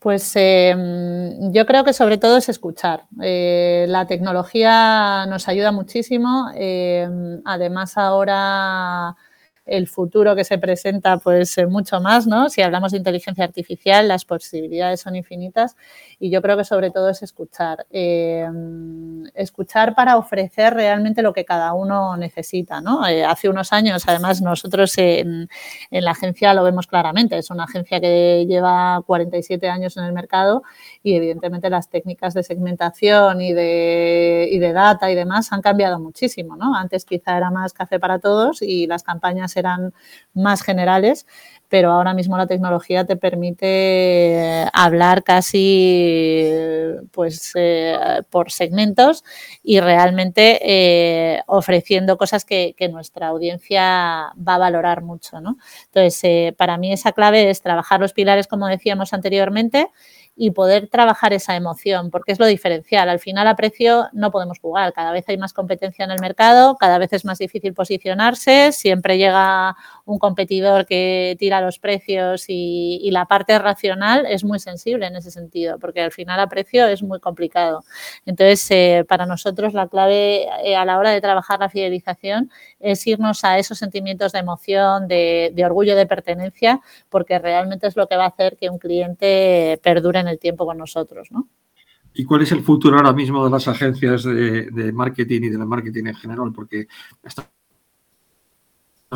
Pues 0.00 0.32
em, 0.34 1.52
yo 1.52 1.64
creo 1.64 1.84
que 1.84 1.92
sobre 1.92 2.18
todo 2.18 2.38
es 2.38 2.48
escuchar. 2.48 3.04
Eh, 3.22 3.84
la 3.86 4.08
tecnología 4.08 5.26
nos 5.26 5.46
ayuda 5.46 5.70
muchísimo. 5.70 6.50
Em, 6.56 7.40
además, 7.44 7.96
ahora 7.96 9.14
el 9.70 9.86
futuro 9.86 10.34
que 10.34 10.42
se 10.42 10.58
presenta, 10.58 11.18
pues 11.18 11.56
eh, 11.56 11.66
mucho 11.66 12.00
más, 12.00 12.26
¿no? 12.26 12.50
Si 12.50 12.60
hablamos 12.60 12.90
de 12.90 12.98
inteligencia 12.98 13.44
artificial, 13.44 14.08
las 14.08 14.24
posibilidades 14.24 15.00
son 15.00 15.14
infinitas 15.14 15.76
y 16.18 16.28
yo 16.28 16.42
creo 16.42 16.56
que 16.56 16.64
sobre 16.64 16.90
todo 16.90 17.08
es 17.08 17.22
escuchar. 17.22 17.86
Eh, 17.90 18.46
escuchar 19.34 19.94
para 19.94 20.16
ofrecer 20.16 20.74
realmente 20.74 21.22
lo 21.22 21.32
que 21.32 21.44
cada 21.44 21.72
uno 21.72 22.16
necesita, 22.16 22.80
¿no? 22.80 23.02
hace 23.04 23.48
unos 23.48 23.72
años, 23.72 24.04
además, 24.08 24.42
nosotros 24.42 24.96
en, 24.98 25.48
en 25.90 26.04
la 26.04 26.12
agencia 26.12 26.52
lo 26.52 26.64
vemos 26.64 26.86
claramente, 26.86 27.38
es 27.38 27.50
una 27.50 27.64
agencia 27.64 28.00
que 28.00 28.46
lleva 28.48 29.02
47 29.06 29.68
años 29.68 29.96
en 29.96 30.04
el 30.04 30.12
mercado 30.12 30.62
y 31.02 31.14
evidentemente 31.14 31.70
las 31.70 31.88
técnicas 31.88 32.34
de 32.34 32.42
segmentación 32.42 33.40
y 33.40 33.52
de, 33.52 34.48
y 34.50 34.58
de 34.58 34.72
data 34.72 35.10
y 35.10 35.14
demás 35.14 35.52
han 35.52 35.62
cambiado 35.62 36.00
muchísimo, 36.00 36.56
¿no? 36.56 36.74
Antes 36.74 37.04
quizá 37.04 37.36
era 37.36 37.50
más 37.50 37.72
café 37.72 38.00
para 38.00 38.18
todos 38.18 38.62
y 38.62 38.86
las 38.86 39.02
campañas 39.02 39.52
eran 39.60 39.94
más 40.34 40.62
generales, 40.62 41.26
pero 41.70 41.92
ahora 41.92 42.14
mismo 42.14 42.36
la 42.36 42.48
tecnología 42.48 43.06
te 43.06 43.16
permite 43.16 44.66
hablar 44.72 45.22
casi 45.22 46.50
pues 47.12 47.52
eh, 47.54 47.96
por 48.28 48.50
segmentos 48.50 49.24
y 49.62 49.78
realmente 49.78 50.58
eh, 50.62 51.42
ofreciendo 51.46 52.18
cosas 52.18 52.44
que, 52.44 52.74
nuestra 52.90 53.28
audiencia 53.28 54.32
va 54.36 54.54
a 54.56 54.58
valorar 54.58 55.02
mucho. 55.02 55.40
¿no? 55.40 55.58
Entonces, 55.86 56.18
eh, 56.24 56.54
para 56.58 56.76
mí 56.76 56.92
esa 56.92 57.12
clave 57.12 57.48
es 57.50 57.62
trabajar 57.62 58.00
los 58.00 58.12
pilares, 58.14 58.48
como 58.48 58.66
decíamos 58.66 59.12
anteriormente, 59.12 59.90
y 60.36 60.52
poder 60.52 60.88
trabajar 60.88 61.32
esa 61.32 61.56
emoción, 61.56 62.10
porque 62.10 62.32
es 62.32 62.38
lo 62.38 62.46
diferencial. 62.46 63.08
Al 63.08 63.18
final 63.18 63.46
a 63.46 63.56
precio 63.56 64.08
no 64.12 64.30
podemos 64.30 64.58
jugar, 64.58 64.92
cada 64.92 65.12
vez 65.12 65.24
hay 65.28 65.36
más 65.36 65.52
competencia 65.52 66.04
en 66.04 66.10
el 66.10 66.20
mercado, 66.20 66.76
cada 66.76 66.98
vez 66.98 67.12
es 67.12 67.24
más 67.24 67.38
difícil 67.38 67.74
posicionarse, 67.74 68.72
siempre 68.72 69.18
llega 69.18 69.76
un 70.10 70.18
competidor 70.18 70.86
que 70.86 71.36
tira 71.38 71.60
los 71.60 71.78
precios 71.78 72.46
y, 72.48 73.08
la 73.10 73.26
parte 73.26 73.58
racional 73.58 74.24
es 74.26 74.44
muy 74.44 74.60
sensible 74.60 75.06
en 75.06 75.16
ese 75.16 75.30
sentido, 75.30 75.78
porque 75.78 76.00
al 76.00 76.12
final 76.12 76.38
a 76.38 76.48
precio 76.48 76.86
es 76.86 77.02
muy 77.02 77.18
complicado. 77.18 77.82
Entonces, 78.24 78.70
eh, 78.70 79.04
para 79.08 79.26
nosotros 79.26 79.74
la 79.74 79.88
clave 79.88 80.46
eh, 80.64 80.76
a 80.76 80.84
la 80.84 80.98
hora 80.98 81.10
de 81.10 81.20
trabajar 81.20 81.58
la 81.58 81.68
fidelización 81.68 82.50
es 82.78 83.04
irnos 83.06 83.42
a 83.44 83.58
esos 83.58 83.78
sentimientos 83.78 84.32
de 84.32 84.38
emoción, 84.38 85.08
de, 85.08 85.50
de 85.54 85.64
orgullo, 85.64 85.96
de 85.96 86.06
pertenencia, 86.06 86.80
porque 87.08 87.38
realmente 87.38 87.88
es 87.88 87.96
lo 87.96 88.06
que 88.06 88.16
va 88.16 88.24
a 88.24 88.28
hacer 88.28 88.56
que 88.56 88.70
un 88.70 88.78
cliente 88.78 89.80
perdure 89.82 90.20
en 90.20 90.28
el 90.28 90.38
tiempo 90.38 90.66
con 90.66 90.78
nosotros, 90.78 91.28
¿no? 91.32 91.48
¿Y 92.14 92.24
cuál 92.24 92.42
es 92.42 92.52
el 92.52 92.62
futuro 92.62 92.96
ahora 92.96 93.12
mismo 93.12 93.44
de 93.44 93.50
las 93.50 93.68
agencias 93.68 94.24
de, 94.24 94.92
marketing 94.92 95.42
y 95.42 95.48
del 95.50 95.66
marketing 95.66 96.06
en 96.06 96.14
general? 96.14 96.52
Porque 96.52 96.88
estamos 97.22 97.59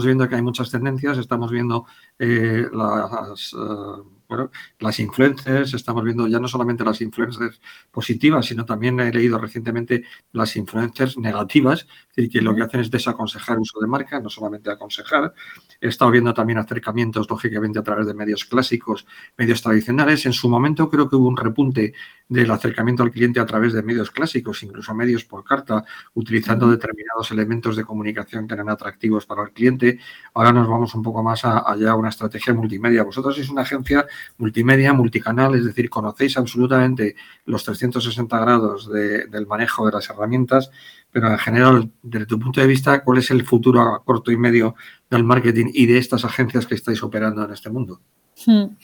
viendo 0.03 0.29
que 0.29 0.35
hay 0.35 0.43
muchas 0.43 0.71
tendencias, 0.71 1.19
estamos 1.19 1.53
viendo 1.53 1.87
eh, 2.19 2.67
las, 2.73 3.53
eh, 3.53 4.03
bueno, 4.29 4.51
las 4.79 4.99
influencers, 5.01 5.75
estamos 5.75 6.05
viendo 6.05 6.27
ya 6.27 6.39
no 6.39 6.49
solamente 6.49 6.85
las 6.85 7.01
influencers 7.01 7.61
positivas, 7.91 8.47
sino 8.47 8.65
también 8.65 8.99
he 9.01 9.13
leído 9.13 9.39
recientemente 9.39 10.05
las 10.33 10.57
influencers 10.57 11.19
negativas, 11.19 11.87
es 12.11 12.17
decir, 12.17 12.31
que 12.31 12.41
lo 12.41 12.55
que 12.55 12.63
hacen 12.63 12.81
es 12.81 12.91
desaconsejar 12.91 13.59
uso 13.59 13.81
de 13.81 13.87
marca, 13.87 14.21
no 14.21 14.31
solamente 14.31 14.71
aconsejar. 14.71 15.35
He 15.81 15.89
estado 15.89 16.11
viendo 16.11 16.33
también 16.33 16.59
acercamientos, 16.59 17.29
lógicamente, 17.29 17.79
a 17.79 17.83
través 17.83 18.07
de 18.07 18.15
medios 18.15 18.45
clásicos, 18.45 19.07
medios 19.37 19.63
tradicionales. 19.63 20.25
En 20.27 20.33
su 20.33 20.49
momento 20.49 20.89
creo 20.89 21.09
que 21.09 21.17
hubo 21.17 21.29
un 21.29 21.37
repunte 21.37 21.93
del 22.29 22.51
acercamiento 22.51 23.03
al 23.03 23.11
cliente 23.11 23.41
a 23.41 23.47
través 23.47 23.73
de 23.73 23.83
medios 23.83 24.11
clásicos, 24.11 24.63
incluso 24.63 24.95
medios 24.95 25.25
por 25.25 25.45
carta, 25.45 25.85
utilizando 26.15 26.71
determinados 26.71 27.31
elementos 27.31 27.77
de 27.77 27.85
comunicación 27.85 28.47
que 28.47 28.55
eran 28.55 28.71
atractivos 28.71 29.27
para 29.27 29.43
el 29.43 29.53
cliente. 29.53 29.99
Ahora 30.33 30.53
nos 30.53 30.69
vamos 30.69 30.95
un 30.95 31.03
poco 31.03 31.23
más 31.23 31.45
allá 31.45 31.91
a 31.91 31.97
una 31.97 32.09
estrategia 32.09 32.55
multimedia. 32.55 33.03
Vosotros 33.03 33.35
sois 33.35 33.51
una 33.51 33.63
agencia 33.63 34.07
multimedia, 34.39 34.93
multicanal, 34.93 35.55
es 35.55 35.65
decir, 35.65 35.91
conocéis 35.91 36.37
absolutamente 36.37 37.17
los 37.47 37.65
360 37.65 38.39
grados 38.39 38.91
del 38.91 39.47
manejo 39.47 39.87
de 39.87 39.93
las 39.93 40.09
herramientas, 40.11 40.71
pero 41.11 41.31
en 41.31 41.39
general, 41.39 41.91
desde 42.03 42.27
tu 42.27 42.39
punto 42.39 42.61
de 42.61 42.67
vista, 42.67 43.05
¿cuál 43.05 43.19
es 43.19 43.31
el 43.31 43.45
futuro 43.45 43.81
a 43.81 44.05
corto 44.05 44.33
y 44.33 44.37
medio 44.37 44.75
del 45.11 45.25
marketing 45.25 45.67
y 45.73 45.87
de 45.87 45.99
estas 45.99 46.25
agencias 46.25 46.67
que 46.67 46.75
estáis 46.75 47.03
operando 47.03 47.45
en 47.45 47.53
este 47.53 47.71
mundo? 47.71 48.01
Hmm. 48.47 48.77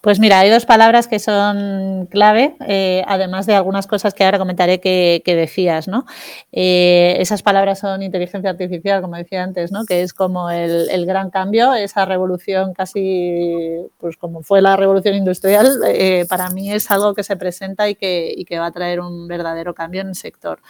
Pues 0.00 0.18
mira, 0.18 0.40
hay 0.40 0.50
dos 0.50 0.66
palabras 0.66 1.06
que 1.06 1.18
son 1.20 2.06
clave, 2.10 2.56
eh, 2.66 3.04
además 3.06 3.46
de 3.46 3.54
algunas 3.54 3.86
cosas 3.86 4.12
que 4.12 4.24
ahora 4.24 4.38
comentaré 4.38 4.80
que, 4.80 5.22
decías, 5.24 5.86
¿no? 5.86 6.04
Eh, 6.52 7.16
esas 7.20 7.42
palabras 7.42 7.78
son 7.78 8.02
inteligencia 8.02 8.50
artificial, 8.50 9.00
como 9.00 9.16
decía 9.16 9.44
antes, 9.44 9.70
¿no? 9.70 9.84
Que 9.84 10.02
es 10.02 10.12
como 10.12 10.50
el, 10.50 11.06
gran 11.06 11.30
cambio, 11.30 11.74
esa 11.74 12.04
revolución 12.04 12.74
casi, 12.74 13.78
pues 13.98 14.16
como 14.16 14.42
fue 14.42 14.60
la 14.60 14.76
revolución 14.76 15.14
industrial, 15.14 15.80
eh, 15.86 16.26
para 16.28 16.50
mí 16.50 16.72
es 16.72 16.90
algo 16.90 17.14
que 17.14 17.22
se 17.22 17.36
presenta 17.36 17.88
y 17.88 17.94
que, 17.94 18.34
y 18.36 18.44
que 18.44 18.58
va 18.58 18.66
a 18.66 18.72
traer 18.72 19.00
un 19.00 19.28
verdadero 19.28 19.74
cambio 19.74 20.00
en 20.02 20.08
el 20.08 20.16
sector 20.16 20.60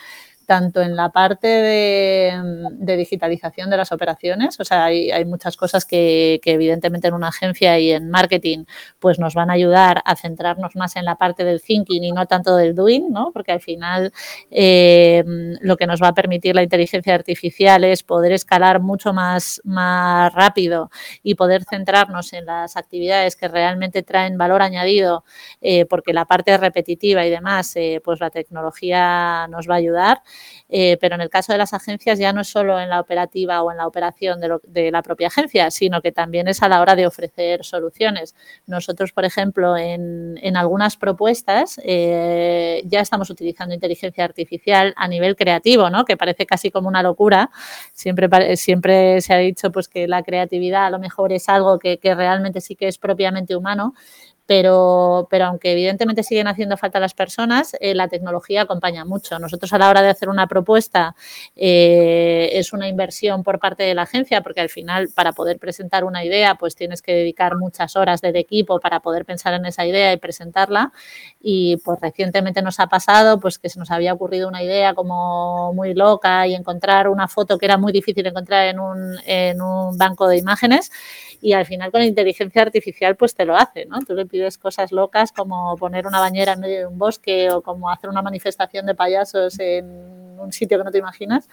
tanto 0.48 0.80
en 0.80 0.96
la 0.96 1.10
parte 1.10 1.46
de, 1.46 2.96
digitalización 2.96 3.68
de 3.68 3.76
las 3.76 3.92
operaciones, 3.92 4.58
o 4.58 4.64
sea, 4.64 4.86
hay, 4.86 5.24
muchas 5.26 5.58
cosas 5.58 5.84
que, 5.84 6.40
evidentemente 6.42 7.08
en 7.08 7.12
una 7.12 7.28
agencia 7.28 7.78
y 7.78 7.90
en 7.90 8.08
marketing 8.08 8.64
pues 8.98 9.18
nos 9.18 9.34
van 9.34 9.50
a 9.50 9.52
ayudar 9.52 10.00
a 10.06 10.16
centrarnos 10.16 10.74
más 10.74 10.96
en 10.96 11.04
la 11.04 11.16
parte 11.16 11.44
del 11.44 11.60
thinking 11.60 12.02
y 12.02 12.12
no 12.12 12.24
tanto 12.24 12.56
del 12.56 12.74
doing, 12.74 13.12
¿no? 13.12 13.30
Porque 13.34 13.52
al 13.52 13.60
final 13.60 14.10
eh, 14.50 15.22
lo 15.60 15.76
que 15.76 15.86
nos 15.86 16.02
va 16.02 16.08
a 16.08 16.14
permitir 16.14 16.54
la 16.54 16.62
inteligencia 16.62 17.14
artificial 17.14 17.84
es 17.84 18.02
poder 18.02 18.32
escalar 18.32 18.80
mucho 18.80 19.12
más, 19.12 19.60
más 19.64 20.32
rápido 20.32 20.90
y 21.22 21.34
poder 21.34 21.64
centrarnos 21.64 22.32
en 22.32 22.46
las 22.46 22.78
actividades 22.78 23.36
que 23.36 23.48
realmente 23.48 24.02
traen 24.02 24.38
valor 24.38 24.62
añadido, 24.62 25.24
eh, 25.60 25.84
porque 25.84 26.14
la 26.14 26.24
parte 26.24 26.56
repetitiva 26.56 27.26
y 27.26 27.30
demás, 27.30 27.76
eh, 27.76 28.00
pues 28.02 28.18
la 28.18 28.30
tecnología 28.30 29.46
nos 29.48 29.68
va 29.68 29.74
a 29.74 29.76
ayudar. 29.76 30.22
Eh, 30.68 30.98
pero 31.00 31.14
en 31.14 31.22
el 31.22 31.30
caso 31.30 31.52
de 31.52 31.58
las 31.58 31.72
agencias 31.72 32.18
ya 32.18 32.32
no 32.32 32.42
es 32.42 32.48
solo 32.48 32.78
en 32.78 32.90
la 32.90 33.00
operativa 33.00 33.62
o 33.62 33.70
en 33.70 33.78
la 33.78 33.86
operación 33.86 34.38
de, 34.40 34.90
la 34.90 35.02
propia 35.02 35.28
agencia, 35.28 35.70
sino 35.70 36.02
que 36.02 36.12
también 36.12 36.46
es 36.48 36.62
a 36.62 36.68
la 36.68 36.80
hora 36.80 36.94
de 36.94 37.06
ofrecer 37.06 37.64
soluciones. 37.64 38.34
Nosotros, 38.66 39.12
por 39.12 39.24
ejemplo, 39.24 39.76
en, 39.76 40.38
algunas 40.56 40.96
propuestas 40.96 41.80
eh, 41.84 42.82
ya 42.86 43.00
estamos 43.00 43.30
utilizando 43.30 43.74
inteligencia 43.74 44.24
artificial 44.24 44.92
a 44.96 45.06
nivel 45.06 45.36
creativo, 45.36 45.88
¿no? 45.88 46.04
que 46.04 46.16
parece 46.16 46.46
casi 46.46 46.70
como 46.70 46.88
una 46.88 47.02
locura. 47.02 47.50
Siempre, 47.92 48.56
siempre 48.56 49.20
se 49.20 49.34
ha 49.34 49.38
dicho 49.38 49.70
pues, 49.70 49.88
que 49.88 50.08
la 50.08 50.22
creatividad 50.22 50.86
a 50.86 50.90
lo 50.90 50.98
mejor 50.98 51.32
es 51.32 51.48
algo 51.48 51.78
que 51.78 51.98
realmente 52.02 52.60
sí 52.60 52.76
que 52.76 52.88
es 52.88 52.98
propiamente 52.98 53.56
humano, 53.56 53.94
pero, 54.48 55.28
pero 55.30 55.44
aunque 55.44 55.72
evidentemente 55.72 56.22
siguen 56.22 56.48
haciendo 56.48 56.78
falta 56.78 56.98
las 56.98 57.12
personas, 57.12 57.76
eh, 57.80 57.94
la 57.94 58.08
tecnología 58.08 58.62
acompaña 58.62 59.04
mucho. 59.04 59.38
Nosotros 59.38 59.70
a 59.74 59.78
la 59.78 59.90
hora 59.90 60.00
de 60.00 60.08
hacer 60.08 60.30
una 60.30 60.46
propuesta 60.46 61.14
eh, 61.54 62.48
es 62.54 62.72
una 62.72 62.88
inversión 62.88 63.42
por 63.42 63.58
parte 63.58 63.82
de 63.82 63.94
la 63.94 64.02
agencia, 64.04 64.40
porque 64.40 64.62
al 64.62 64.70
final 64.70 65.10
para 65.14 65.32
poder 65.32 65.58
presentar 65.58 66.02
una 66.02 66.24
idea, 66.24 66.54
pues 66.54 66.74
tienes 66.76 67.02
que 67.02 67.12
dedicar 67.12 67.56
muchas 67.56 67.94
horas 67.94 68.22
del 68.22 68.36
equipo 68.36 68.80
para 68.80 69.00
poder 69.00 69.26
pensar 69.26 69.52
en 69.52 69.66
esa 69.66 69.84
idea 69.84 70.14
y 70.14 70.16
presentarla. 70.16 70.92
Y 71.42 71.76
pues 71.84 72.00
recientemente 72.00 72.62
nos 72.62 72.80
ha 72.80 72.86
pasado 72.86 73.38
pues 73.40 73.58
que 73.58 73.68
se 73.68 73.78
nos 73.78 73.90
había 73.90 74.14
ocurrido 74.14 74.48
una 74.48 74.62
idea 74.62 74.94
como 74.94 75.74
muy 75.74 75.92
loca 75.92 76.46
y 76.46 76.54
encontrar 76.54 77.08
una 77.08 77.28
foto 77.28 77.58
que 77.58 77.66
era 77.66 77.76
muy 77.76 77.92
difícil 77.92 78.26
encontrar 78.26 78.68
en 78.68 78.80
un, 78.80 79.14
en 79.26 79.60
un 79.60 79.98
banco 79.98 80.26
de 80.26 80.38
imágenes 80.38 80.90
y 81.40 81.52
al 81.52 81.66
final 81.66 81.92
con 81.92 82.02
inteligencia 82.02 82.62
artificial 82.62 83.16
pues 83.16 83.34
te 83.34 83.44
lo 83.44 83.54
hace, 83.56 83.84
¿no? 83.84 83.98
Pides 84.38 84.58
cosas 84.58 84.92
locas 84.92 85.32
como 85.32 85.76
poner 85.76 86.06
una 86.06 86.20
bañera 86.20 86.52
en 86.52 86.60
medio 86.60 86.78
de 86.78 86.86
un 86.86 86.98
bosque 86.98 87.50
o 87.50 87.60
como 87.62 87.90
hacer 87.90 88.08
una 88.08 88.22
manifestación 88.22 88.86
de 88.86 88.94
payasos 88.94 89.58
en 89.58 90.28
un 90.38 90.52
sitio 90.52 90.78
que 90.78 90.84
no 90.84 90.92
te 90.92 90.98
imaginas 90.98 91.48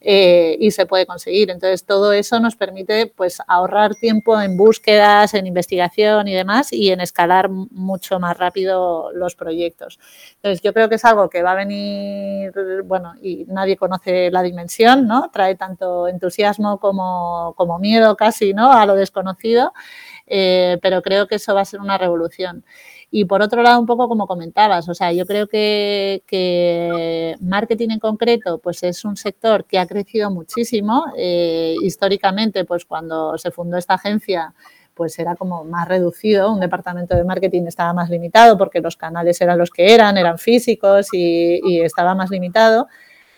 eh, 0.00 0.56
y 0.58 0.70
se 0.70 0.86
puede 0.86 1.04
conseguir. 1.04 1.50
Entonces, 1.50 1.84
todo 1.84 2.14
eso 2.14 2.40
nos 2.40 2.56
permite 2.56 3.06
pues 3.06 3.42
ahorrar 3.46 3.94
tiempo 3.94 4.40
en 4.40 4.56
búsquedas, 4.56 5.34
en 5.34 5.46
investigación 5.46 6.26
y 6.28 6.32
demás 6.32 6.72
y 6.72 6.90
en 6.90 7.00
escalar 7.00 7.50
mucho 7.50 8.18
más 8.18 8.38
rápido 8.38 9.12
los 9.12 9.34
proyectos. 9.34 9.98
Entonces, 10.36 10.62
yo 10.62 10.72
creo 10.72 10.88
que 10.88 10.94
es 10.94 11.04
algo 11.04 11.28
que 11.28 11.42
va 11.42 11.52
a 11.52 11.56
venir, 11.56 12.52
bueno, 12.84 13.12
y 13.20 13.44
nadie 13.48 13.76
conoce 13.76 14.30
la 14.30 14.42
dimensión, 14.42 15.06
¿no? 15.06 15.30
Trae 15.30 15.54
tanto 15.56 16.08
entusiasmo 16.08 16.78
como, 16.78 17.52
como 17.58 17.78
miedo 17.78 18.16
casi, 18.16 18.54
¿no? 18.54 18.72
A 18.72 18.86
lo 18.86 18.94
desconocido, 18.94 19.74
eh, 20.30 20.78
pero 20.80 21.02
creo 21.02 21.26
que 21.26 21.34
eso 21.34 21.54
va 21.54 21.62
a 21.62 21.64
ser 21.64 21.80
una 21.80 21.98
revolución. 21.98 22.64
Y 23.10 23.24
por 23.24 23.42
otro 23.42 23.62
lado, 23.62 23.80
un 23.80 23.86
poco 23.86 24.08
como 24.08 24.28
comentabas, 24.28 24.88
o 24.88 24.94
sea, 24.94 25.12
yo 25.12 25.26
creo 25.26 25.48
que, 25.48 27.34
marketing 27.40 27.90
en 27.90 27.98
concreto, 27.98 28.58
pues 28.58 28.82
es 28.84 29.04
un 29.04 29.16
sector 29.16 29.64
que 29.64 29.78
ha 29.80 29.86
crecido 29.86 30.30
muchísimo. 30.30 31.06
Eh, 31.16 31.74
históricamente, 31.82 32.64
pues 32.64 32.84
cuando 32.84 33.36
se 33.36 33.50
fundó 33.50 33.76
esta 33.76 33.94
agencia, 33.94 34.54
pues 34.94 35.18
era 35.18 35.34
como 35.34 35.64
más 35.64 35.88
reducido, 35.88 36.52
un 36.52 36.60
departamento 36.60 37.16
de 37.16 37.24
marketing 37.24 37.62
estaba 37.66 37.92
más 37.92 38.10
limitado 38.10 38.56
porque 38.58 38.80
los 38.80 38.96
canales 38.96 39.40
eran 39.40 39.58
los 39.58 39.70
que 39.70 39.92
eran, 39.94 40.16
eran 40.18 40.38
físicos 40.38 41.08
y, 41.12 41.60
y 41.64 41.80
estaba 41.80 42.14
más 42.14 42.30
limitado. 42.30 42.86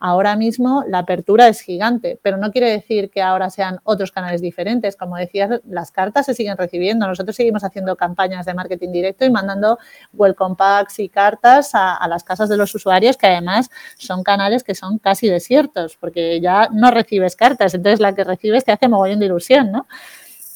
Ahora 0.04 0.34
mismo 0.34 0.82
la 0.88 0.98
apertura 0.98 1.46
es 1.46 1.60
gigante, 1.60 2.18
pero 2.20 2.36
no 2.36 2.50
quiere 2.50 2.68
decir 2.68 3.08
que 3.08 3.22
ahora 3.22 3.50
sean 3.50 3.78
otros 3.84 4.10
canales 4.10 4.42
diferentes. 4.42 4.96
Como 4.96 5.16
decías, 5.16 5.60
las 5.64 5.92
cartas 5.92 6.26
se 6.26 6.34
siguen 6.34 6.56
recibiendo. 6.56 7.06
Nosotros 7.06 7.36
seguimos 7.36 7.62
haciendo 7.62 7.94
campañas 7.94 8.44
de 8.44 8.52
marketing 8.52 8.90
directo 8.90 9.24
y 9.24 9.30
mandando 9.30 9.78
welcome 10.12 10.56
packs 10.56 10.98
y 10.98 11.08
cartas 11.08 11.70
a, 11.74 12.04
las 12.08 12.24
casas 12.24 12.48
de 12.48 12.56
los 12.56 12.74
usuarios, 12.74 13.16
que 13.16 13.28
además 13.28 13.70
son 13.96 14.24
canales 14.24 14.64
que 14.64 14.74
son 14.74 14.98
casi 14.98 15.28
desiertos, 15.28 15.96
porque 15.96 16.40
ya 16.40 16.68
no 16.72 16.90
recibes 16.90 17.36
cartas, 17.36 17.72
entonces 17.72 18.00
la 18.00 18.12
que 18.12 18.24
recibes 18.24 18.64
te 18.64 18.72
hace 18.72 18.88
mogollón 18.88 19.20
de 19.20 19.26
ilusión, 19.26 19.70
¿no? 19.70 19.86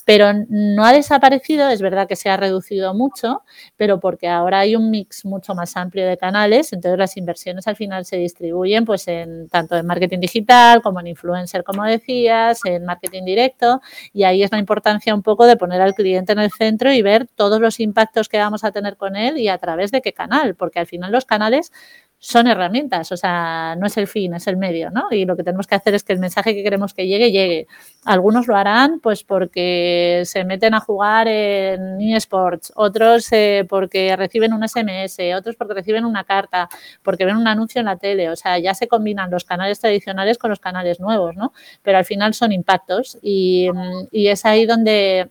Pero 0.06 0.32
no 0.48 0.84
ha 0.84 0.92
desaparecido, 0.92 1.68
es 1.68 1.82
verdad 1.82 2.06
que 2.06 2.14
se 2.14 2.30
ha 2.30 2.36
reducido 2.36 2.94
mucho, 2.94 3.42
pero 3.76 3.98
porque 3.98 4.28
ahora 4.28 4.60
hay 4.60 4.76
un 4.76 4.88
mix 4.88 5.24
mucho 5.24 5.52
más 5.56 5.76
amplio 5.76 6.06
de 6.06 6.16
canales, 6.16 6.72
entonces 6.72 6.96
las 6.96 7.16
inversiones 7.16 7.66
al 7.66 7.74
final 7.74 8.04
se 8.04 8.16
distribuyen 8.16 8.84
pues 8.84 9.08
en 9.08 9.48
tanto 9.48 9.76
en 9.76 9.84
marketing 9.84 10.20
digital 10.20 10.80
como 10.80 11.00
en 11.00 11.08
influencer, 11.08 11.64
como 11.64 11.82
decías, 11.82 12.60
en 12.66 12.84
marketing 12.84 13.24
directo, 13.24 13.80
y 14.12 14.22
ahí 14.22 14.44
es 14.44 14.52
la 14.52 14.58
importancia 14.58 15.12
un 15.12 15.24
poco 15.24 15.44
de 15.44 15.56
poner 15.56 15.80
al 15.80 15.92
cliente 15.94 16.32
en 16.32 16.38
el 16.38 16.52
centro 16.52 16.92
y 16.92 17.02
ver 17.02 17.26
todos 17.34 17.60
los 17.60 17.80
impactos 17.80 18.28
que 18.28 18.38
vamos 18.38 18.62
a 18.62 18.70
tener 18.70 18.96
con 18.96 19.16
él 19.16 19.38
y 19.38 19.48
a 19.48 19.58
través 19.58 19.90
de 19.90 20.02
qué 20.02 20.12
canal, 20.12 20.54
porque 20.54 20.78
al 20.78 20.86
final 20.86 21.10
los 21.10 21.24
canales 21.24 21.72
son 22.18 22.46
herramientas, 22.46 23.12
o 23.12 23.16
sea, 23.16 23.76
no 23.78 23.86
es 23.86 23.96
el 23.98 24.06
fin, 24.06 24.34
es 24.34 24.46
el 24.46 24.56
medio, 24.56 24.90
¿no? 24.90 25.08
Y 25.10 25.24
lo 25.26 25.36
que 25.36 25.42
tenemos 25.44 25.66
que 25.66 25.74
hacer 25.74 25.94
es 25.94 26.02
que 26.02 26.12
el 26.14 26.18
mensaje 26.18 26.54
que 26.54 26.62
queremos 26.62 26.94
que 26.94 27.06
llegue, 27.06 27.30
llegue. 27.30 27.66
Algunos 28.04 28.46
lo 28.46 28.56
harán 28.56 29.00
pues 29.00 29.22
porque 29.22 30.22
se 30.24 30.44
meten 30.44 30.74
a 30.74 30.80
jugar 30.80 31.28
en 31.28 32.00
eSports, 32.00 32.72
otros 32.74 33.30
eh, 33.32 33.66
porque 33.68 34.16
reciben 34.16 34.52
un 34.54 34.66
SMS, 34.66 35.18
otros 35.36 35.56
porque 35.56 35.74
reciben 35.74 36.04
una 36.04 36.24
carta, 36.24 36.68
porque 37.02 37.24
ven 37.24 37.36
un 37.36 37.48
anuncio 37.48 37.80
en 37.80 37.86
la 37.86 37.96
tele, 37.96 38.30
o 38.30 38.36
sea, 38.36 38.58
ya 38.58 38.74
se 38.74 38.88
combinan 38.88 39.30
los 39.30 39.44
canales 39.44 39.80
tradicionales 39.80 40.38
con 40.38 40.50
los 40.50 40.60
canales 40.60 41.00
nuevos, 41.00 41.36
¿no? 41.36 41.52
Pero 41.82 41.98
al 41.98 42.04
final 42.04 42.34
son 42.34 42.52
impactos 42.52 43.18
y, 43.22 43.68
y 44.10 44.28
es 44.28 44.44
ahí 44.44 44.66
donde 44.66 45.28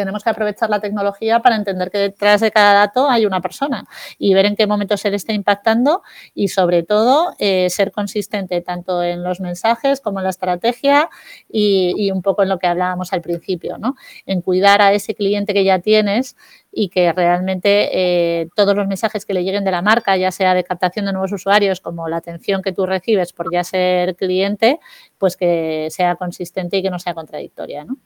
tenemos 0.00 0.24
que 0.24 0.30
aprovechar 0.30 0.70
la 0.70 0.80
tecnología 0.80 1.40
para 1.40 1.56
entender 1.56 1.90
que 1.90 1.98
detrás 1.98 2.40
de 2.40 2.50
cada 2.50 2.72
dato 2.72 3.08
hay 3.08 3.26
una 3.26 3.40
persona 3.40 3.84
y 4.18 4.32
ver 4.32 4.46
en 4.46 4.56
qué 4.56 4.66
momento 4.66 4.96
se 4.96 5.10
le 5.10 5.16
está 5.16 5.34
impactando 5.34 6.02
y 6.34 6.48
sobre 6.48 6.82
todo 6.82 7.34
eh, 7.38 7.68
ser 7.68 7.92
consistente 7.92 8.60
tanto 8.62 9.02
en 9.02 9.22
los 9.22 9.40
mensajes 9.40 10.00
como 10.00 10.20
en 10.20 10.24
la 10.24 10.30
estrategia 10.30 11.10
y, 11.48 12.10
un 12.10 12.22
poco 12.22 12.42
en 12.42 12.48
lo 12.48 12.58
que 12.58 12.66
hablábamos 12.66 13.12
al 13.12 13.20
principio, 13.20 13.78
¿no? 13.78 13.94
En 14.26 14.40
cuidar 14.40 14.80
a 14.82 14.92
ese 14.92 15.14
cliente 15.14 15.52
que 15.54 15.64
ya 15.64 15.78
tienes 15.78 16.36
y 16.72 16.88
que 16.88 17.12
realmente 17.12 17.90
eh, 17.92 18.48
todos 18.56 18.74
los 18.74 18.86
mensajes 18.86 19.26
que 19.26 19.34
le 19.34 19.44
lleguen 19.44 19.64
de 19.64 19.70
la 19.70 19.82
marca, 19.82 20.16
ya 20.16 20.32
sea 20.32 20.54
de 20.54 20.64
captación 20.64 21.06
de 21.06 21.12
nuevos 21.12 21.32
usuarios 21.32 21.80
como 21.80 22.08
la 22.08 22.16
atención 22.16 22.62
que 22.62 22.72
tú 22.72 22.86
recibes 22.86 23.32
por 23.32 23.52
ya 23.52 23.64
ser 23.64 24.16
cliente, 24.16 24.80
pues 25.18 25.36
que 25.36 25.88
sea 25.90 26.16
consistente 26.16 26.78
y 26.78 26.82
que 26.82 26.90
no 26.90 26.98
sea 26.98 27.14
contradictoria, 27.14 27.84
¿no? 27.84 27.96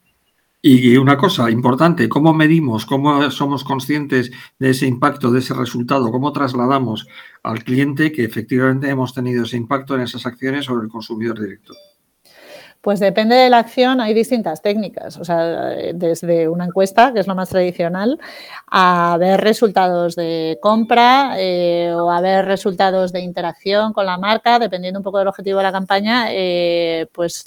Y 0.67 0.97
una 0.97 1.19
cosa 1.19 1.51
importante, 1.51 2.09
¿cómo 2.09 2.33
medimos, 2.33 2.87
cómo 2.87 3.31
somos 3.31 3.65
conscientes 3.65 4.33
de 4.59 4.71
ese 4.71 4.87
impacto, 4.87 5.31
de 5.31 5.41
ese 5.41 5.53
resultado? 5.53 6.11
¿Cómo 6.11 6.33
trasladamos 6.33 7.07
al 7.43 7.63
cliente 7.63 8.13
que 8.13 8.25
efectivamente 8.25 8.89
hemos 8.89 9.13
tenido 9.13 9.45
ese 9.45 9.59
impacto 9.59 9.95
en 9.95 10.01
esas 10.01 10.25
acciones 10.25 10.65
sobre 10.65 10.87
el 10.87 10.91
consumidor 10.91 11.39
directo? 11.39 11.75
Pues 12.85 13.01
depende 13.01 13.35
de 13.35 13.49
la 13.49 13.61
acción, 13.61 13.99
hay 14.03 14.13
distintas 14.13 14.61
técnicas. 14.61 15.17
O 15.17 15.25
sea, 15.25 15.71
desde 15.95 16.51
una 16.51 16.67
encuesta, 16.67 17.15
que 17.15 17.21
es 17.21 17.27
lo 17.27 17.35
más 17.35 17.49
tradicional, 17.49 18.21
a 18.71 19.17
ver 19.19 19.41
resultados 19.41 20.17
de 20.17 20.59
compra 20.61 21.37
eh, 21.39 21.91
o 21.95 22.11
a 22.11 22.21
ver 22.21 22.45
resultados 22.45 23.11
de 23.11 23.21
interacción 23.21 23.95
con 23.95 24.05
la 24.05 24.19
marca, 24.19 24.59
dependiendo 24.59 25.01
un 25.01 25.03
poco 25.03 25.19
del 25.19 25.29
objetivo 25.29 25.59
de 25.59 25.63
la 25.63 25.73
campaña, 25.73 26.27
eh, 26.29 27.07
pues 27.11 27.47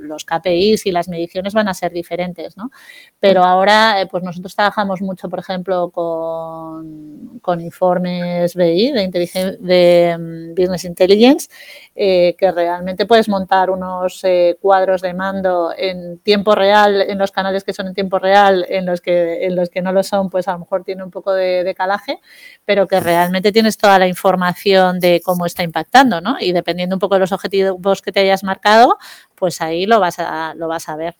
los 0.00 0.24
KPIs 0.24 0.86
y 0.86 0.90
las 0.90 1.08
mediciones 1.08 1.54
van 1.54 1.68
a 1.68 1.74
ser 1.74 1.92
diferentes, 1.92 2.56
¿no? 2.56 2.72
Pero 3.20 3.44
ahora, 3.44 4.00
eh, 4.00 4.08
pues 4.08 4.24
nosotros 4.24 4.56
trabajamos 4.56 5.00
mucho, 5.00 5.28
por 5.28 5.38
ejemplo, 5.38 5.90
con, 5.90 7.60
informes 7.60 8.56
BI, 8.56 8.90
de, 8.90 9.56
de 9.60 10.18
mm, 10.18 10.54
Business 10.56 10.84
Intelligence, 10.84 11.48
que 11.94 12.52
realmente 12.52 13.06
puedes 13.06 13.27
montar 13.28 13.70
unos 13.70 14.24
eh, 14.24 14.56
cuadros 14.60 15.02
de 15.02 15.14
mando 15.14 15.72
en 15.76 16.18
tiempo 16.18 16.54
real, 16.54 17.00
en 17.02 17.18
los 17.18 17.30
canales 17.30 17.64
que 17.64 17.72
son 17.72 17.88
en 17.88 17.94
tiempo 17.94 18.18
real, 18.18 18.66
en 18.68 18.86
los 18.86 19.00
que, 19.00 19.46
en 19.46 19.56
los 19.56 19.70
que 19.70 19.82
no 19.82 19.92
lo 19.92 20.02
son, 20.02 20.30
pues 20.30 20.48
a 20.48 20.52
lo 20.52 20.60
mejor 20.60 20.84
tiene 20.84 21.04
un 21.04 21.10
poco 21.10 21.32
de, 21.32 21.74
calaje, 21.76 22.18
pero 22.64 22.88
que 22.88 22.98
realmente 22.98 23.52
tienes 23.52 23.76
toda 23.76 23.98
la 23.98 24.08
información 24.08 24.98
de 25.00 25.20
cómo 25.24 25.46
está 25.46 25.62
impactando, 25.62 26.20
¿no? 26.20 26.36
Y 26.40 26.52
dependiendo 26.52 26.96
un 26.96 27.00
poco 27.00 27.14
de 27.14 27.20
los 27.20 27.32
objetivos 27.32 28.02
que 28.02 28.10
te 28.10 28.20
hayas 28.20 28.42
marcado, 28.42 28.98
pues 29.34 29.60
ahí 29.60 29.86
lo 29.86 30.00
vas 30.00 30.18
a, 30.18 30.54
lo 30.54 30.66
vas 30.66 30.88
a 30.88 30.96
ver. 30.96 31.14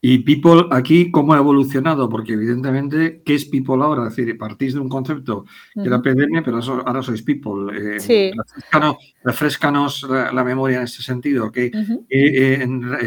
Y 0.00 0.20
People 0.20 0.66
aquí, 0.70 1.10
¿cómo 1.10 1.34
ha 1.34 1.38
evolucionado? 1.38 2.08
Porque 2.08 2.34
evidentemente, 2.34 3.20
¿qué 3.24 3.34
es 3.34 3.44
People 3.46 3.82
ahora? 3.82 4.06
Es 4.06 4.14
decir, 4.14 4.38
partís 4.38 4.74
de 4.74 4.80
un 4.80 4.88
concepto 4.88 5.44
que 5.74 5.88
era 5.88 6.00
PDM, 6.00 6.44
pero 6.44 6.60
ahora 6.86 7.02
sois 7.02 7.22
People. 7.22 7.96
Eh, 7.96 7.98
sí. 7.98 8.30
refrescanos, 9.24 10.06
la, 10.08 10.44
memoria 10.44 10.78
en 10.78 10.84
ese 10.84 11.02
sentido. 11.02 11.50
¿Qué, 11.50 11.72
eh, 12.08 12.66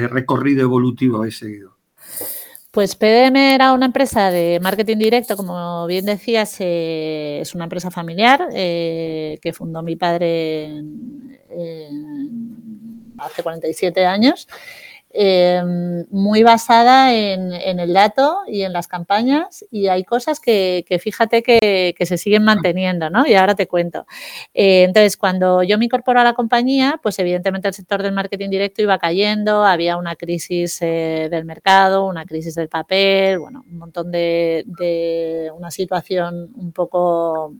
recorrido 0.09 0.63
evolutivo 0.63 1.19
habéis 1.19 1.37
seguido? 1.37 1.77
Pues 2.71 2.95
PDM 2.95 3.37
era 3.37 3.71
una 3.71 3.85
empresa 3.85 4.29
de 4.29 4.59
marketing 4.61 4.97
directo, 4.97 5.37
como 5.37 5.87
bien 5.87 6.05
decías, 6.05 6.57
eh, 6.59 7.39
es 7.41 7.55
una 7.55 7.65
empresa 7.65 7.89
familiar 7.89 8.49
que 8.51 9.53
fundó 9.53 9.81
mi 9.81 9.95
padre 9.95 10.83
hace 13.17 13.43
47 13.43 14.05
años 14.05 14.47
Em, 15.13 16.05
muy 16.09 16.41
basada 16.41 17.13
en, 17.13 17.51
el 17.51 17.93
dato 17.93 18.39
y 18.47 18.61
en 18.61 18.71
las 18.71 18.87
campañas 18.87 19.65
y 19.69 19.87
hay 19.87 20.05
cosas 20.05 20.39
que, 20.39 20.85
fíjate 21.01 21.43
que, 21.43 21.93
se 22.05 22.17
siguen 22.17 22.43
manteniendo, 22.43 23.09
¿no? 23.09 23.27
Y 23.27 23.33
ahora 23.33 23.55
te 23.55 23.67
cuento. 23.67 24.05
Eh, 24.53 24.83
entonces, 24.83 25.17
cuando 25.17 25.63
yo 25.63 25.77
me 25.77 25.85
incorporo 25.85 26.19
a 26.21 26.23
la 26.23 26.33
compañía, 26.33 26.99
pues 27.03 27.19
evidentemente 27.19 27.67
el 27.67 27.73
sector 27.73 28.01
del 28.03 28.13
marketing 28.13 28.49
directo 28.49 28.81
iba 28.81 28.97
cayendo, 28.99 29.65
había 29.65 29.97
una 29.97 30.15
crisis 30.15 30.81
eh, 30.81 31.27
del 31.29 31.43
mercado, 31.45 32.05
una 32.05 32.25
crisis 32.25 32.55
del 32.55 32.69
papel, 32.69 33.39
bueno, 33.39 33.63
un 33.69 33.77
montón 33.77 34.11
de, 34.11 34.63
de 34.65 35.51
una 35.53 35.71
situación 35.71 36.51
un 36.55 36.71
poco 36.71 37.53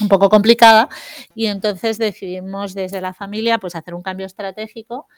un 0.00 0.08
poco 0.08 0.28
complicada 0.28 0.88
y 1.34 1.46
entonces 1.46 1.98
decidimos 1.98 2.72
desde 2.72 3.00
la 3.00 3.14
familia 3.14 3.58
pues 3.58 3.74
hacer 3.74 3.94
un 3.94 4.02
cambio 4.02 4.26
estratégico 4.26 5.08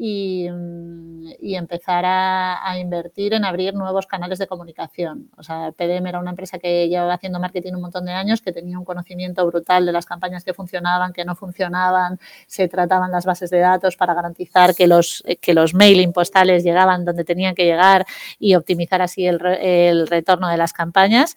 Mm, 0.00 1.32
y, 1.40 1.56
empezar 1.56 2.04
a, 2.06 2.78
invertir 2.78 3.34
en 3.34 3.44
abrir 3.44 3.74
nuevos 3.74 4.06
canales 4.06 4.38
de 4.38 4.46
comunicación. 4.46 5.28
O 5.36 5.42
sea, 5.42 5.72
PDM 5.72 6.06
era 6.06 6.20
una 6.20 6.30
empresa 6.30 6.58
que 6.60 6.88
llevaba 6.88 7.14
haciendo 7.14 7.40
marketing 7.40 7.74
un 7.74 7.80
montón 7.80 8.04
de 8.04 8.12
años, 8.12 8.40
que 8.40 8.52
tenía 8.52 8.78
un 8.78 8.84
conocimiento 8.84 9.44
brutal 9.46 9.86
de 9.86 9.92
las 9.92 10.06
campañas 10.06 10.44
que 10.44 10.54
funcionaban, 10.54 11.12
que 11.12 11.24
no 11.24 11.34
funcionaban, 11.34 12.20
se 12.46 12.68
trataban 12.68 13.10
las 13.10 13.24
bases 13.26 13.50
de 13.50 13.58
datos 13.58 13.96
para 13.96 14.14
garantizar 14.14 14.76
que 14.76 14.86
los, 14.86 15.24
que 15.40 15.52
los 15.54 15.74
mailing 15.74 16.12
postales 16.12 16.62
llegaban 16.62 17.04
donde 17.04 17.24
tenían 17.24 17.56
que 17.56 17.64
llegar 17.64 18.06
y 18.38 18.54
optimizar 18.54 19.02
así 19.02 19.26
el, 19.26 19.44
el 19.60 20.06
retorno 20.06 20.48
de 20.48 20.56
las 20.58 20.72
campañas. 20.72 21.36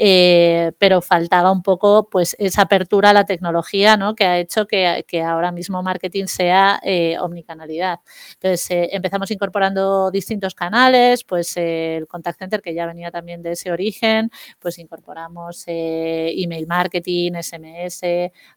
Eh, 0.00 0.72
pero 0.78 1.02
faltaba 1.02 1.50
un 1.50 1.62
poco 1.62 2.08
pues 2.08 2.36
esa 2.38 2.62
apertura 2.62 3.10
a 3.10 3.12
la 3.12 3.24
tecnología 3.24 3.96
¿no? 3.96 4.14
que 4.14 4.24
ha 4.24 4.38
hecho 4.38 4.68
que, 4.68 5.04
ahora 5.26 5.50
mismo 5.50 5.82
marketing 5.82 6.26
sea 6.26 6.80
eh, 6.84 7.18
omnicanalidad. 7.18 7.97
Entonces 8.34 8.70
eh, 8.70 8.88
empezamos 8.92 9.30
incorporando 9.30 10.10
distintos 10.10 10.54
canales, 10.54 11.24
pues 11.24 11.56
el 11.56 12.06
contact 12.06 12.38
center 12.38 12.62
que 12.62 12.74
ya 12.74 12.86
venía 12.86 13.10
también 13.10 13.42
de 13.42 13.52
ese 13.52 13.72
origen, 13.72 14.30
pues 14.58 14.78
incorporamos 14.78 15.64
email 15.66 16.66
marketing, 16.66 17.32
SMS, 17.40 18.02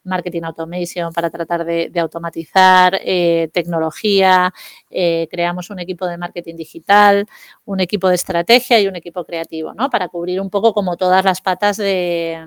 marketing 0.04 0.44
automation 0.44 1.12
para 1.14 1.30
tratar 1.30 1.66
de, 1.66 1.92
automatizar, 2.00 3.00
tecnología, 3.54 4.54
creamos 4.90 5.70
un 5.70 5.80
equipo 5.80 6.08
de 6.08 6.18
marketing 6.18 6.56
digital, 6.56 7.26
un 7.66 7.80
equipo 7.80 8.10
de 8.10 8.16
estrategia 8.16 8.80
y 8.80 8.88
un 8.88 8.96
equipo 8.96 9.26
creativo, 9.26 9.74
¿no? 9.74 9.90
Para 9.90 10.08
cubrir 10.08 10.40
un 10.42 10.50
poco 10.50 10.74
como 10.74 10.98
todas 10.98 11.24
las 11.24 11.42
patas 11.42 11.78
de, 11.78 12.38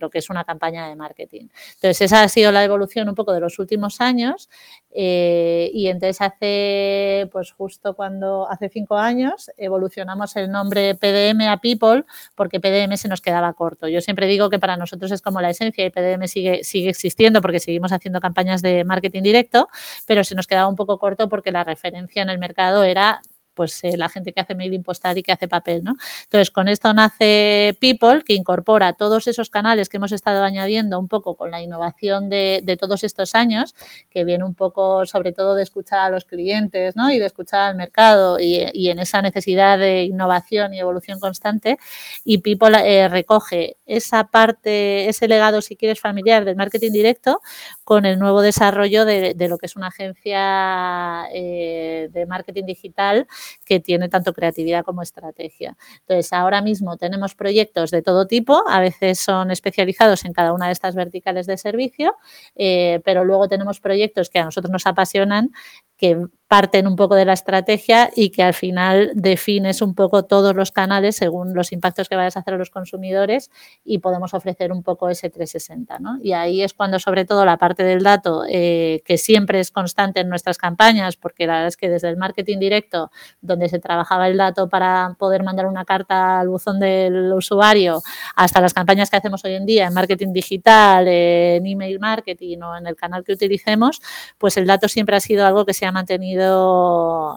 lo 0.00 0.10
que 0.10 0.18
es 0.18 0.30
una 0.30 0.44
campaña 0.44 0.88
de 0.88 0.94
marketing. 0.96 1.48
Entonces, 1.74 2.00
esa 2.02 2.22
ha 2.22 2.28
sido 2.28 2.52
la 2.52 2.62
evolución 2.64 3.08
un 3.08 3.14
poco 3.14 3.32
de 3.32 3.40
los 3.40 3.58
últimos 3.58 4.00
años 4.00 4.48
eh, 4.90 5.70
y 5.78 5.86
entonces 5.86 6.20
hace, 6.20 7.28
pues 7.30 7.52
justo 7.52 7.94
cuando, 7.94 8.50
hace 8.50 8.68
cinco 8.68 8.96
años, 8.96 9.48
evolucionamos 9.56 10.34
el 10.34 10.50
nombre 10.50 10.96
PDM 10.96 11.42
a 11.42 11.58
People 11.58 12.04
porque 12.34 12.58
PDM 12.58 12.96
se 12.96 13.06
nos 13.06 13.20
quedaba 13.20 13.52
corto. 13.52 13.86
Yo 13.86 14.00
siempre 14.00 14.26
digo 14.26 14.50
que 14.50 14.58
para 14.58 14.76
nosotros 14.76 15.12
es 15.12 15.22
como 15.22 15.40
la 15.40 15.50
esencia 15.50 15.86
y 15.86 15.90
PDM 15.90 16.26
sigue, 16.26 16.64
sigue 16.64 16.90
existiendo 16.90 17.40
porque 17.40 17.60
seguimos 17.60 17.92
haciendo 17.92 18.18
campañas 18.18 18.60
de 18.60 18.82
marketing 18.82 19.22
directo, 19.22 19.68
pero 20.04 20.24
se 20.24 20.34
nos 20.34 20.48
quedaba 20.48 20.66
un 20.66 20.74
poco 20.74 20.98
corto 20.98 21.28
porque 21.28 21.52
la 21.52 21.62
referencia 21.62 22.22
en 22.22 22.30
el 22.30 22.40
mercado 22.40 22.82
era 22.82 23.22
pues 23.58 23.82
eh, 23.82 23.96
la 23.96 24.08
gente 24.08 24.32
que 24.32 24.40
hace 24.40 24.54
mailing 24.54 24.84
postal 24.84 25.18
y 25.18 25.24
que 25.24 25.32
hace 25.32 25.48
papel, 25.48 25.82
¿no? 25.82 25.96
Entonces, 26.22 26.52
con 26.52 26.68
esto 26.68 26.94
nace 26.94 27.76
People, 27.80 28.22
que 28.24 28.34
incorpora 28.34 28.92
todos 28.92 29.26
esos 29.26 29.50
canales 29.50 29.88
que 29.88 29.96
hemos 29.96 30.12
estado 30.12 30.44
añadiendo 30.44 30.96
un 30.96 31.08
poco 31.08 31.34
con 31.34 31.50
la 31.50 31.60
innovación 31.60 32.28
de, 32.30 32.76
todos 32.78 33.02
estos 33.02 33.34
años, 33.34 33.74
que 34.10 34.22
viene 34.22 34.44
un 34.44 34.54
poco 34.54 35.06
sobre 35.06 35.32
todo 35.32 35.56
de 35.56 35.64
escuchar 35.64 35.98
a 35.98 36.08
los 36.08 36.24
clientes, 36.24 36.94
¿no? 36.94 37.10
Y 37.10 37.18
de 37.18 37.26
escuchar 37.26 37.70
al 37.70 37.74
mercado 37.74 38.38
y, 38.38 38.88
en 38.88 39.00
esa 39.00 39.22
necesidad 39.22 39.76
de 39.76 40.04
innovación 40.04 40.72
y 40.72 40.78
evolución 40.78 41.18
constante. 41.18 41.78
Y 42.24 42.38
People 42.38 42.78
eh, 42.84 43.08
recoge 43.08 43.76
esa 43.86 44.28
parte, 44.28 45.08
ese 45.08 45.26
legado, 45.26 45.62
si 45.62 45.74
quieres, 45.74 45.98
familiar 45.98 46.44
del 46.44 46.54
marketing 46.54 46.92
directo 46.92 47.40
con 47.82 48.06
el 48.06 48.20
nuevo 48.20 48.40
desarrollo 48.40 49.04
de, 49.04 49.34
lo 49.48 49.58
que 49.58 49.66
es 49.66 49.74
una 49.74 49.88
agencia 49.88 51.26
eh, 51.34 52.08
de 52.12 52.26
marketing 52.26 52.66
digital 52.66 53.26
que 53.64 53.80
tiene 53.80 54.08
tanto 54.08 54.32
creatividad 54.32 54.84
como 54.84 55.02
estrategia. 55.02 55.76
Entonces, 56.00 56.32
ahora 56.32 56.62
mismo 56.62 56.96
tenemos 56.96 57.34
proyectos 57.34 57.90
de 57.90 58.02
todo 58.02 58.26
tipo, 58.26 58.62
a 58.68 58.80
veces 58.80 59.20
son 59.20 59.50
especializados 59.50 60.24
en 60.24 60.32
cada 60.32 60.52
una 60.52 60.66
de 60.66 60.72
estas 60.72 60.94
verticales 60.94 61.46
de 61.46 61.56
servicio, 61.56 62.16
eh, 62.56 63.00
pero 63.04 63.24
luego 63.24 63.48
tenemos 63.48 63.80
proyectos 63.80 64.30
que 64.30 64.38
a 64.38 64.44
nosotros 64.44 64.70
nos 64.72 64.86
apasionan 64.86 65.50
que 65.96 66.26
parten 66.48 66.86
un 66.86 66.96
poco 66.96 67.14
de 67.14 67.26
la 67.26 67.34
estrategia 67.34 68.10
y 68.16 68.30
que 68.30 68.42
al 68.42 68.54
final 68.54 69.12
defines 69.14 69.82
un 69.82 69.94
poco 69.94 70.24
todos 70.24 70.56
los 70.56 70.72
canales 70.72 71.16
según 71.16 71.54
los 71.54 71.72
impactos 71.72 72.08
que 72.08 72.16
vayas 72.16 72.36
a 72.36 72.40
hacer 72.40 72.54
a 72.54 72.56
los 72.56 72.70
consumidores 72.70 73.50
y 73.84 73.98
podemos 73.98 74.32
ofrecer 74.32 74.72
un 74.72 74.82
poco 74.82 75.10
ese 75.10 75.28
360. 75.28 75.98
¿no? 75.98 76.18
Y 76.22 76.32
ahí 76.32 76.62
es 76.62 76.72
cuando 76.72 76.98
sobre 76.98 77.26
todo 77.26 77.44
la 77.44 77.58
parte 77.58 77.84
del 77.84 78.02
dato, 78.02 78.44
eh, 78.48 79.02
que 79.04 79.18
siempre 79.18 79.60
es 79.60 79.70
constante 79.70 80.20
en 80.20 80.30
nuestras 80.30 80.56
campañas, 80.56 81.16
porque 81.16 81.46
la 81.46 81.54
verdad 81.54 81.68
es 81.68 81.76
que 81.76 81.90
desde 81.90 82.08
el 82.08 82.16
marketing 82.16 82.58
directo, 82.58 83.10
donde 83.42 83.68
se 83.68 83.78
trabajaba 83.78 84.26
el 84.26 84.38
dato 84.38 84.70
para 84.70 85.16
poder 85.18 85.42
mandar 85.42 85.66
una 85.66 85.84
carta 85.84 86.40
al 86.40 86.48
buzón 86.48 86.80
del 86.80 87.32
usuario, 87.34 88.00
hasta 88.36 88.62
las 88.62 88.72
campañas 88.72 89.10
que 89.10 89.16
hacemos 89.18 89.44
hoy 89.44 89.54
en 89.54 89.66
día 89.66 89.86
en 89.86 89.92
marketing 89.92 90.32
digital, 90.32 91.06
en 91.08 91.66
email 91.66 92.00
marketing 92.00 92.58
o 92.62 92.76
en 92.76 92.86
el 92.86 92.96
canal 92.96 93.22
que 93.22 93.32
utilicemos, 93.32 94.00
pues 94.38 94.56
el 94.56 94.66
dato 94.66 94.88
siempre 94.88 95.16
ha 95.16 95.20
sido 95.20 95.46
algo 95.46 95.66
que 95.66 95.74
se 95.74 95.84
ha 95.84 95.92
mantenido, 95.92 96.37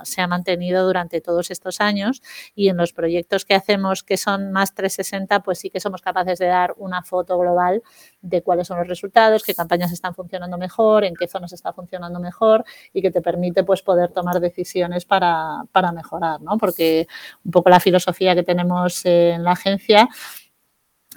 se 0.03 0.21
ha 0.21 0.27
mantenido 0.27 0.85
durante 0.85 1.21
todos 1.21 1.51
estos 1.51 1.81
años 1.81 2.21
y 2.55 2.69
en 2.69 2.77
los 2.77 2.93
proyectos 2.93 3.45
que 3.45 3.55
hacemos 3.55 4.03
que 4.03 4.17
son 4.17 4.51
más 4.51 4.73
360, 4.73 5.41
pues 5.41 5.59
sí 5.59 5.69
que 5.69 5.79
somos 5.79 6.01
capaces 6.01 6.39
de 6.39 6.47
dar 6.47 6.73
una 6.77 7.03
foto 7.03 7.37
global 7.37 7.81
de 8.21 8.41
cuáles 8.41 8.67
son 8.67 8.77
los 8.77 8.87
resultados, 8.87 9.43
qué 9.43 9.55
campañas 9.55 9.91
están 9.91 10.13
funcionando 10.13 10.57
mejor, 10.57 11.03
en 11.03 11.15
qué 11.15 11.27
zonas 11.27 11.53
está 11.53 11.73
funcionando 11.73 12.19
mejor 12.19 12.63
y 12.93 13.01
que 13.01 13.11
te 13.11 13.21
permite 13.21 13.63
pues 13.63 13.81
poder 13.81 14.11
tomar 14.11 14.39
decisiones 14.39 15.05
para, 15.05 15.63
para 15.71 15.91
mejorar, 15.91 16.41
¿no? 16.41 16.57
Porque 16.57 17.07
un 17.43 17.51
poco 17.51 17.69
la 17.69 17.79
filosofía 17.79 18.35
que 18.35 18.43
tenemos 18.43 19.05
en 19.05 19.43
la 19.43 19.51
agencia 19.51 20.09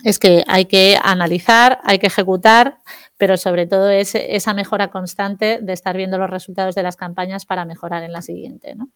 es 0.02 0.18
que 0.18 0.44
hay 0.46 0.66
que 0.66 0.98
analizar, 1.02 1.78
hay 1.84 1.98
que 1.98 2.08
ejecutar, 2.08 2.78
pero 3.16 3.36
sobre 3.36 3.66
todo 3.66 3.90
es 3.90 4.14
esa 4.14 4.54
mejora 4.54 4.88
constante 4.88 5.60
de 5.62 5.72
estar 5.72 5.96
viendo 5.96 6.18
los 6.18 6.30
resultados 6.30 6.74
de 6.74 6.82
las 6.82 6.96
campañas 6.96 7.46
para 7.46 7.64
mejorar 7.64 8.02
en 8.02 8.12
la 8.12 8.22
siguiente. 8.22 8.74
¿no? 8.74 8.90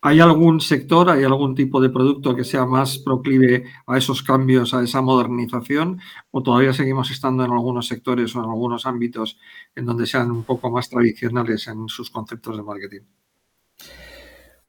¿Hay 0.00 0.20
algún 0.20 0.60
sector, 0.60 1.10
hay 1.10 1.24
algún 1.24 1.56
tipo 1.56 1.80
de 1.80 1.90
producto 1.90 2.34
que 2.36 2.44
sea 2.44 2.64
más 2.64 2.98
proclive 2.98 3.64
a 3.86 3.98
esos 3.98 4.22
cambios, 4.22 4.72
a 4.72 4.82
esa 4.82 5.02
modernización? 5.02 6.00
¿O 6.30 6.42
todavía 6.42 6.72
seguimos 6.72 7.10
estando 7.10 7.44
en 7.44 7.50
algunos 7.50 7.88
sectores 7.88 8.34
o 8.36 8.38
en 8.38 8.44
algunos 8.44 8.86
ámbitos 8.86 9.38
en 9.74 9.86
donde 9.86 10.06
sean 10.06 10.30
un 10.30 10.44
poco 10.44 10.70
más 10.70 10.88
tradicionales 10.88 11.66
en 11.66 11.88
sus 11.88 12.10
conceptos 12.10 12.56
de 12.56 12.62
marketing? 12.62 13.02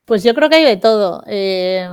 Pues 0.10 0.24
yo 0.24 0.34
creo 0.34 0.50
que 0.50 0.56
hay 0.56 0.64
de 0.66 0.78
todo. 0.78 1.22
Eh, 1.28 1.88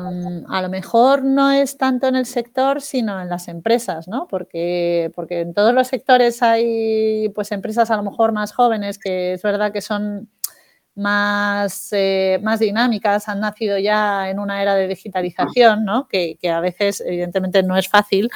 a 0.48 0.62
lo 0.62 0.68
mejor 0.70 1.22
no 1.22 1.50
es 1.50 1.76
tanto 1.76 2.06
en 2.08 2.16
el 2.16 2.24
sector, 2.24 2.80
sino 2.80 3.20
en 3.20 3.28
las 3.28 3.46
empresas, 3.46 4.08
¿no? 4.08 4.26
Porque, 4.26 5.12
porque 5.14 5.40
en 5.40 5.52
todos 5.52 5.74
los 5.74 5.86
sectores 5.88 6.42
hay 6.42 7.28
pues 7.34 7.52
empresas 7.52 7.90
a 7.90 7.96
lo 7.98 8.02
mejor 8.02 8.32
más 8.32 8.54
jóvenes 8.54 8.98
que 8.98 9.34
es 9.34 9.42
verdad 9.42 9.70
que 9.70 9.82
son 9.82 10.30
más, 10.96 11.88
eh, 11.92 12.40
más 12.42 12.58
dinámicas, 12.58 13.28
han 13.28 13.40
nacido 13.40 13.78
ya 13.78 14.30
en 14.30 14.38
una 14.38 14.62
era 14.62 14.74
de 14.74 14.88
digitalización, 14.88 15.84
¿no? 15.84 16.08
que, 16.08 16.38
a 16.50 16.60
veces, 16.60 17.02
evidentemente, 17.04 17.62
no 17.62 17.76
es 17.76 17.88
fácil, 17.88 18.30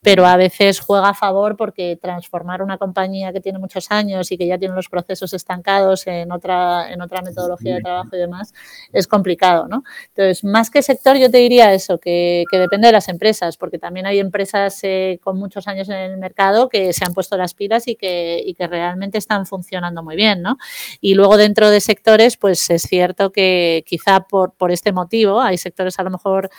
pero 0.00 0.26
a 0.26 0.36
veces 0.36 0.80
juega 0.80 1.10
a 1.10 1.14
favor 1.14 1.56
porque 1.56 1.98
transformar 2.00 2.62
una 2.62 2.78
compañía 2.78 3.32
que 3.32 3.40
tiene 3.40 3.58
muchos 3.58 3.90
años 3.90 4.32
y 4.32 4.38
que 4.38 4.46
ya 4.46 4.58
tiene 4.58 4.74
los 4.74 4.88
procesos 4.88 5.34
estancados 5.34 6.06
en 6.06 6.32
otra, 6.32 6.90
en 6.90 7.02
otra 7.02 7.20
metodología 7.20 7.74
de 7.74 7.82
trabajo 7.82 8.08
y 8.14 8.18
demás, 8.18 8.54
es 8.92 9.06
complicado. 9.06 9.68
¿no? 9.68 9.84
Entonces, 10.08 10.42
más 10.42 10.70
que 10.70 10.80
sector, 10.80 11.18
yo 11.18 11.30
te 11.30 11.38
diría 11.38 11.74
eso, 11.74 11.98
que, 11.98 12.44
depende 12.50 12.86
de 12.86 12.92
las 12.92 13.08
empresas, 13.10 13.58
porque 13.58 13.78
también 13.78 14.06
hay 14.06 14.18
empresas 14.18 14.78
eh, 14.82 15.20
con 15.22 15.38
muchos 15.38 15.68
años 15.68 15.90
en 15.90 15.96
el 15.96 16.16
mercado 16.16 16.70
que 16.70 16.94
se 16.94 17.04
han 17.04 17.12
puesto 17.12 17.36
las 17.36 17.52
pilas 17.52 17.86
y 17.86 17.96
que, 17.96 18.42
y 18.44 18.54
que 18.54 18.66
realmente 18.66 19.18
están 19.18 19.44
funcionando 19.44 20.02
muy 20.02 20.16
bien. 20.16 20.40
¿no? 20.40 20.56
Y 21.02 21.14
luego 21.14 21.36
dentro 21.36 21.68
de 21.68 21.80
sector 21.80 22.05
pues 22.40 22.70
es 22.70 22.82
cierto 22.82 23.32
que 23.32 23.84
quizá 23.86 24.20
por, 24.20 24.52
por 24.52 24.70
este 24.70 24.92
motivo 24.92 25.40
hay 25.40 25.58
sectores 25.58 25.98
a 25.98 26.04
lo 26.04 26.10
mejor 26.10 26.50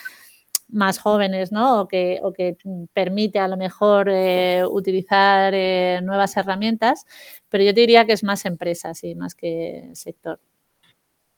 más 0.69 0.99
jóvenes, 0.99 1.51
¿no? 1.51 1.81
O 1.81 1.87
que, 1.87 2.19
o 2.21 2.33
que 2.33 2.57
permite 2.93 3.39
a 3.39 3.47
lo 3.47 3.57
mejor 3.57 4.09
eh, 4.09 4.63
utilizar 4.69 5.53
eh, 5.55 6.01
nuevas 6.03 6.35
herramientas, 6.35 7.05
pero 7.49 7.63
yo 7.63 7.73
diría 7.73 8.05
que 8.05 8.13
es 8.13 8.23
más 8.23 8.45
empresa, 8.45 8.93
sí, 8.93 9.15
más 9.15 9.33
que 9.35 9.89
sector. 9.93 10.39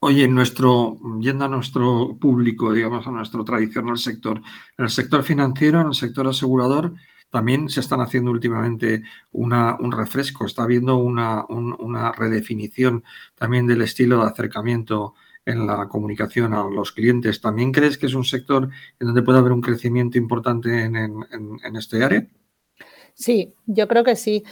Oye, 0.01 0.27
nuestro, 0.27 0.97
yendo 1.19 1.45
a 1.45 1.49
nuestro 1.49 2.17
público, 2.19 2.71
digamos, 2.71 3.05
a 3.05 3.11
nuestro 3.11 3.43
tradicional 3.43 3.97
sector, 3.97 4.41
en 4.77 4.85
el 4.85 4.89
sector 4.89 5.23
financiero, 5.23 5.81
en 5.81 5.87
el 5.87 5.93
sector 5.93 6.25
asegurador, 6.25 6.93
también 7.29 7.69
se 7.69 7.79
están 7.79 8.01
haciendo 8.01 8.31
últimamente 8.31 9.03
una, 9.31 9.77
un 9.79 9.91
refresco, 9.91 10.45
está 10.45 10.63
habiendo 10.63 10.97
una, 10.97 11.45
una 11.47 12.11
redefinición 12.11 13.03
también 13.35 13.67
del 13.67 13.81
estilo 13.81 14.21
de 14.21 14.29
acercamiento 14.29 15.13
en 15.45 15.65
la 15.65 15.87
comunicación 15.87 16.53
a 16.53 16.63
los 16.63 16.91
clientes. 16.91 17.41
¿También 17.41 17.71
crees 17.71 17.97
que 17.97 18.05
es 18.05 18.13
un 18.13 18.25
sector 18.25 18.69
en 18.99 19.07
donde 19.07 19.21
puede 19.21 19.39
haber 19.39 19.51
un 19.51 19.61
crecimiento 19.61 20.17
importante 20.17 20.83
en, 20.83 20.95
en, 20.95 21.75
este 21.75 22.03
área? 22.03 22.25
Sí, 23.13 23.53
yo 23.65 23.87
creo 23.87 24.03
que 24.03 24.15
sí. 24.15 24.43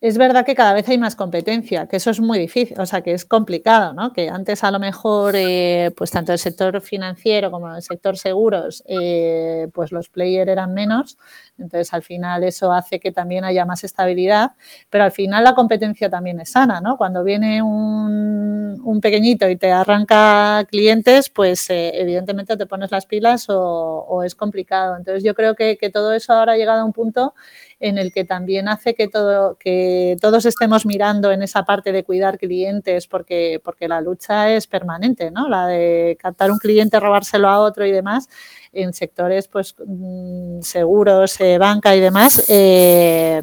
Es 0.00 0.18
verdad 0.18 0.44
que 0.44 0.54
cada 0.54 0.74
vez 0.74 0.86
hay 0.90 0.98
más 0.98 1.16
competencia, 1.16 1.86
que 1.86 1.96
eso 1.96 2.10
es 2.10 2.20
muy 2.20 2.38
difícil, 2.38 2.78
o 2.78 2.84
sea, 2.84 3.00
que 3.00 3.12
es 3.12 3.24
complicado, 3.24 3.94
¿no? 3.94 4.12
Que 4.12 4.28
antes 4.28 4.62
a 4.62 4.70
lo 4.70 4.78
mejor, 4.78 5.34
eh, 5.34 5.92
pues 5.96 6.10
tanto 6.10 6.30
el 6.32 6.38
sector 6.38 6.78
financiero 6.82 7.50
como 7.50 7.74
el 7.74 7.80
sector 7.80 8.18
seguros, 8.18 8.84
eh, 8.86 9.68
pues 9.72 9.92
los 9.92 10.10
players 10.10 10.50
eran 10.50 10.74
menos, 10.74 11.16
entonces 11.58 11.92
al 11.94 12.02
final 12.02 12.42
eso 12.42 12.72
hace 12.72 12.98
que 12.98 13.12
también 13.12 13.44
haya 13.44 13.64
más 13.64 13.84
estabilidad, 13.84 14.52
pero 14.90 15.04
al 15.04 15.12
final 15.12 15.44
la 15.44 15.54
competencia 15.54 16.10
también 16.10 16.40
es 16.40 16.50
sana, 16.50 16.80
¿no? 16.80 16.96
Cuando 16.96 17.22
viene 17.22 17.62
un, 17.62 19.00
pequeñito 19.02 19.48
y 19.50 19.56
te 19.56 19.70
arranca 19.70 20.64
clientes, 20.70 21.28
pues 21.28 21.68
eh, 21.68 21.90
evidentemente 21.94 22.56
te 22.56 22.64
pones 22.64 22.90
las 22.90 23.04
pilas 23.04 23.46
o, 23.48 24.22
es 24.24 24.34
complicado. 24.34 24.96
Entonces 24.96 25.22
yo 25.22 25.34
creo 25.34 25.54
que, 25.54 25.76
que 25.76 25.90
todo 25.90 26.14
eso 26.14 26.32
ahora 26.32 26.52
ha 26.52 26.56
llegado 26.56 26.80
a 26.80 26.84
un 26.84 26.92
punto 26.92 27.34
en 27.80 27.98
el 27.98 28.12
que 28.12 28.24
también 28.24 28.68
hace 28.68 28.94
que, 28.94 29.08
todo, 29.08 29.56
que 29.58 30.16
todos 30.20 30.46
estemos 30.46 30.86
mirando 30.86 31.30
en 31.32 31.42
esa 31.42 31.64
parte 31.64 31.92
de 31.92 32.02
cuidar 32.02 32.38
clientes, 32.38 33.06
porque, 33.06 33.60
porque 33.62 33.88
la 33.88 34.00
lucha 34.00 34.50
es 34.50 34.66
permanente, 34.66 35.30
¿no? 35.30 35.48
La 35.48 35.66
de 35.66 36.16
captar 36.18 36.50
un 36.50 36.58
cliente, 36.58 36.98
robárselo 36.98 37.48
a 37.48 37.58
otro 37.58 37.84
y 37.84 37.92
demás, 37.92 38.28
en 38.74 38.92
sectores 38.92 39.48
pues 39.48 39.74
mm, 39.84 40.60
seguros, 40.60 41.40
eh, 41.40 41.58
banca 41.58 41.94
y 41.94 42.00
demás. 42.00 42.44
Eh, 42.48 43.42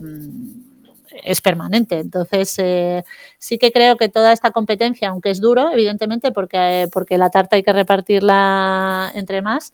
es 1.24 1.42
permanente. 1.42 2.00
Entonces, 2.00 2.58
eh, 2.60 3.04
sí 3.38 3.58
que 3.58 3.72
creo 3.72 3.98
que 3.98 4.10
toda 4.10 4.34
esta 4.34 4.52
competencia, 4.52 5.10
aunque 5.10 5.30
es 5.30 5.42
duro, 5.42 5.72
evidentemente, 5.72 6.32
porque, 6.32 6.88
porque 6.92 7.18
la 7.18 7.30
tarta 7.30 7.56
hay 7.56 7.64
que 7.64 7.74
repartirla 7.74 9.12
entre 9.16 9.42
más, 9.42 9.74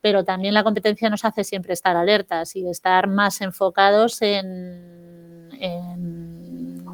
pero 0.00 0.24
también 0.24 0.54
la 0.54 0.64
competencia 0.64 1.10
nos 1.10 1.24
hace 1.24 1.44
siempre 1.44 1.72
estar 1.72 1.96
alertas 1.96 2.54
y 2.56 2.68
estar 2.68 3.08
más 3.08 3.40
enfocados 3.40 4.22
en, 4.22 5.50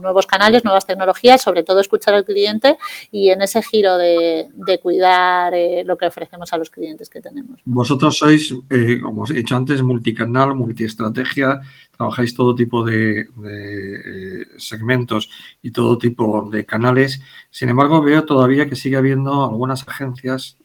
nuevos 0.04 0.26
canales, 0.26 0.64
nuevas 0.64 0.86
tecnologías, 0.86 1.42
sobre 1.42 1.64
todo 1.64 1.80
escuchar 1.80 2.14
al 2.14 2.24
cliente 2.24 2.76
y 3.10 3.30
en 3.30 3.42
ese 3.42 3.62
giro 3.62 3.96
de, 3.98 4.48
cuidar 4.80 5.54
eh, 5.54 5.82
lo 5.84 5.96
que 5.96 6.06
ofrecemos 6.06 6.52
a 6.52 6.58
los 6.58 6.70
clientes 6.70 7.08
que 7.08 7.20
tenemos. 7.20 7.60
Vosotros 7.64 8.18
sois, 8.18 8.54
eh, 8.70 9.00
como 9.02 9.22
os 9.22 9.30
he 9.30 9.34
dicho 9.34 9.56
antes, 9.56 9.82
multicanal, 9.82 10.54
multiestrategia, 10.54 11.60
trabajáis 11.96 12.34
todo 12.34 12.54
tipo 12.54 12.84
de, 12.84 13.20
eh, 13.20 14.46
segmentos 14.58 15.30
y 15.62 15.70
todo 15.70 15.98
tipo 15.98 16.48
de 16.50 16.64
canales. 16.64 17.20
Sin 17.50 17.68
embargo, 17.68 18.02
veo 18.02 18.24
todavía 18.24 18.68
que 18.68 18.76
sigue 18.76 18.96
habiendo 18.96 19.44
algunas 19.44 19.88
agencias 19.88 20.58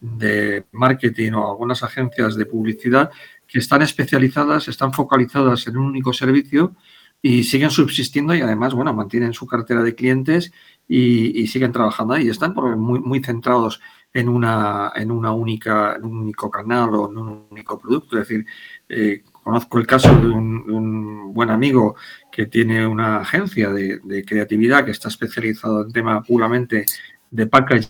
de 0.00 0.64
marketing 0.72 1.32
o 1.32 1.50
algunas 1.50 1.82
agencias 1.82 2.36
de 2.36 2.46
publicidad 2.46 3.10
que 3.46 3.58
están 3.58 3.82
especializadas, 3.82 4.68
están 4.68 4.92
focalizadas 4.92 5.66
en 5.66 5.76
un 5.78 5.86
único 5.86 6.12
servicio 6.12 6.74
y 7.26 7.42
siguen 7.44 7.70
subsistiendo 7.70 8.34
y 8.34 8.42
además, 8.42 8.74
bueno, 8.74 8.92
mantienen 8.92 9.32
su 9.32 9.46
cartera 9.46 9.82
de 9.82 9.94
clientes 9.94 10.52
y, 10.86 11.46
siguen 11.46 11.72
trabajando 11.72 12.12
ahí. 12.12 12.28
Están 12.28 12.52
muy, 12.54 13.00
muy 13.00 13.24
centrados 13.24 13.80
en 14.12 14.28
una, 14.28 14.92
en 14.94 15.10
una 15.10 15.32
única, 15.32 15.96
en 15.96 16.04
un 16.04 16.18
único 16.18 16.50
canal 16.50 16.90
o 16.94 17.10
en 17.10 17.16
un 17.16 17.46
único 17.50 17.78
producto. 17.78 18.18
Es 18.18 18.28
decir, 18.28 18.44
eh, 18.90 19.22
conozco 19.42 19.78
el 19.78 19.86
caso 19.86 20.14
de 20.14 20.26
un, 20.26 21.32
buen 21.32 21.48
amigo 21.48 21.96
que 22.30 22.44
tiene 22.44 22.86
una 22.86 23.20
agencia 23.20 23.70
de, 23.70 24.22
creatividad 24.26 24.84
que 24.84 24.90
está 24.90 25.08
especializado 25.08 25.82
en 25.82 25.92
tema 25.92 26.22
puramente 26.22 26.84
de 27.30 27.46
packaging 27.46 27.88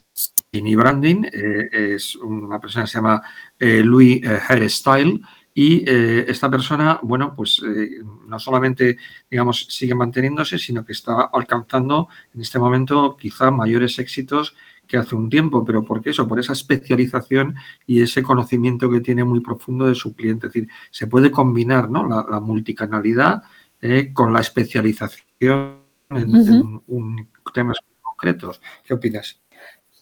y 0.52 0.76
branding. 0.76 1.24
Eh, 1.24 1.94
es 1.94 2.14
una 2.14 2.60
persona 2.60 2.84
que 2.84 2.90
se 2.92 2.98
llama 2.98 3.20
eh, 3.58 3.82
Louis 3.82 4.22
Hairstyle 4.48 5.20
y 5.56 5.88
eh, 5.88 6.24
esta 6.26 6.50
persona, 6.50 6.98
bueno, 7.02 7.32
pues 7.36 7.62
eh, 7.64 8.02
no 8.26 8.40
solamente, 8.40 8.98
digamos, 9.30 9.66
sigue 9.70 9.94
manteniéndose, 9.94 10.58
sino 10.58 10.84
que 10.84 10.92
está 10.92 11.30
alcanzando 11.32 12.08
en 12.34 12.40
este 12.40 12.58
momento 12.58 13.16
quizá 13.16 13.52
mayores 13.52 13.96
éxitos 14.00 14.56
que 14.88 14.96
hace 14.96 15.14
un 15.14 15.30
tiempo. 15.30 15.64
¿Pero 15.64 15.84
por 15.84 16.02
qué 16.02 16.10
eso? 16.10 16.26
Por 16.26 16.40
esa 16.40 16.54
especialización 16.54 17.54
y 17.86 18.02
ese 18.02 18.24
conocimiento 18.24 18.90
que 18.90 19.00
tiene 19.00 19.22
muy 19.22 19.38
profundo 19.38 19.86
de 19.86 19.94
su 19.94 20.16
cliente. 20.16 20.48
Es 20.48 20.52
decir, 20.52 20.68
se 20.90 21.06
puede 21.06 21.30
combinar 21.30 21.88
¿no? 21.88 22.04
la, 22.08 22.40
multicanalidad 22.40 23.44
eh, 23.80 24.12
con 24.12 24.32
la 24.32 24.40
especialización 24.40 25.78
en, 26.10 26.34
en 26.34 26.82
un, 26.88 27.28
temas 27.52 27.78
concretos. 28.02 28.60
¿Qué 28.84 28.92
opinas? 28.92 29.43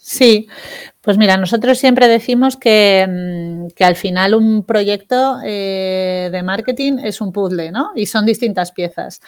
Sí, 0.04 0.48
pues 1.00 1.16
mira, 1.16 1.36
nosotros 1.36 1.78
siempre 1.78 2.08
decimos 2.08 2.56
que, 2.56 3.06
mm, 3.08 3.68
que 3.76 3.84
al 3.84 3.94
final 3.94 4.34
un 4.34 4.64
proyecto 4.64 5.38
eh, 5.44 6.28
de 6.32 6.42
marketing 6.42 6.98
es 7.04 7.20
un 7.20 7.32
puzzle, 7.32 7.70
¿no? 7.70 7.92
Y 7.94 8.06
son 8.06 8.26
distintas 8.26 8.72
piezas 8.72 9.20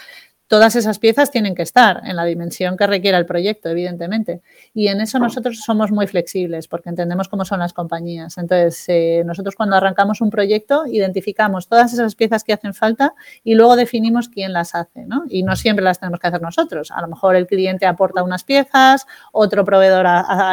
todas 0.46 0.76
esas 0.76 0.98
piezas 0.98 1.30
tienen 1.30 1.54
que 1.54 1.62
estar 1.62 2.02
en 2.04 2.16
la 2.16 2.24
dimensión 2.24 2.76
que 2.76 2.86
requiera 2.86 3.18
el 3.18 3.26
proyecto, 3.26 3.68
evidentemente. 3.68 4.42
Y 4.74 4.88
en 4.88 5.00
eso 5.00 5.18
nosotros 5.18 5.60
somos 5.64 5.90
muy 5.90 6.06
flexibles 6.06 6.68
porque 6.68 6.90
entendemos 6.90 7.28
cómo 7.28 7.44
son 7.44 7.60
las 7.60 7.72
compañías. 7.72 8.36
Entonces, 8.38 8.84
eh, 8.88 9.22
nosotros 9.24 9.54
cuando 9.54 9.76
arrancamos 9.76 10.20
un 10.20 10.30
proyecto 10.30 10.84
identificamos 10.86 11.68
todas 11.68 11.92
esas 11.92 12.14
piezas 12.14 12.44
que 12.44 12.52
hacen 12.52 12.74
falta 12.74 13.14
y 13.42 13.54
luego 13.54 13.76
definimos 13.76 14.28
quién 14.28 14.52
las 14.52 14.74
hace. 14.74 15.04
¿no? 15.06 15.24
Y 15.28 15.42
no 15.42 15.56
siempre 15.56 15.84
las 15.84 15.98
tenemos 15.98 16.20
que 16.20 16.26
hacer 16.26 16.42
nosotros. 16.42 16.90
A 16.90 17.00
lo 17.00 17.08
mejor 17.08 17.36
el 17.36 17.46
cliente 17.46 17.86
aporta 17.86 18.22
unas 18.22 18.44
piezas, 18.44 19.06
otro 19.32 19.64
proveedor 19.64 20.06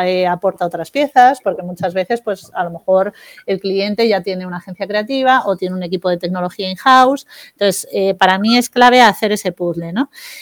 eh, 0.06 0.28
aporta 0.28 0.66
otras 0.66 0.92
piezas, 0.92 1.40
porque 1.44 1.64
muchas 1.64 1.94
veces, 1.94 2.22
pues 2.22 2.50
a 2.54 2.64
lo 2.64 2.72
mejor 2.72 3.14
el 3.46 3.60
cliente 3.60 4.08
ya 4.08 4.22
tiene 4.22 4.46
una 4.46 4.58
agencia 4.58 4.88
creativa 4.88 5.44
o 5.46 5.56
tiene 5.58 5.76
un 5.76 5.84
equipo 5.84 6.10
de 6.10 6.18
tecnología 6.18 6.70
in-house. 6.70 7.28
Entonces, 7.52 7.88
eh, 7.92 8.14
para 8.14 8.40
mí 8.40 8.58
es 8.58 8.70
clave 8.70 9.02
hacer 9.02 9.32
ese 9.32 9.52
puzzle. 9.52 9.81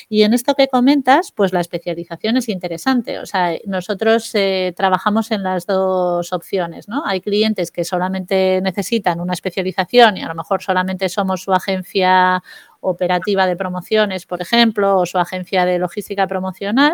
Y 0.10 0.24
en 0.24 0.34
esto 0.34 0.56
que 0.56 0.68
comentas, 0.68 1.32
pues 1.32 1.54
la 1.54 1.62
especialización 1.62 2.38
es 2.38 2.50
interesante. 2.50 3.20
O 3.20 3.26
sea, 3.26 3.54
nosotros 3.66 4.32
eh, 4.34 4.74
trabajamos 4.76 5.32
en 5.32 5.44
las 5.44 5.66
dos 5.66 6.34
opciones, 6.34 6.88
¿no? 6.88 7.04
Hay 7.06 7.22
clientes 7.22 7.72
que 7.72 7.84
solamente 7.84 8.62
necesitan 8.62 9.20
una 9.20 9.34
especialización 9.34 10.18
y 10.18 10.24
a 10.24 10.28
lo 10.28 10.36
mejor 10.36 10.62
solamente 10.62 11.10
somos 11.10 11.42
su 11.42 11.54
agencia 11.54 12.42
operativa 12.82 13.46
de 13.46 13.56
promociones, 13.56 14.26
por 14.26 14.42
ejemplo, 14.42 14.98
o 14.98 15.06
su 15.06 15.18
agencia 15.18 15.66
de 15.66 15.80
logística 15.80 16.28
promocional. 16.28 16.94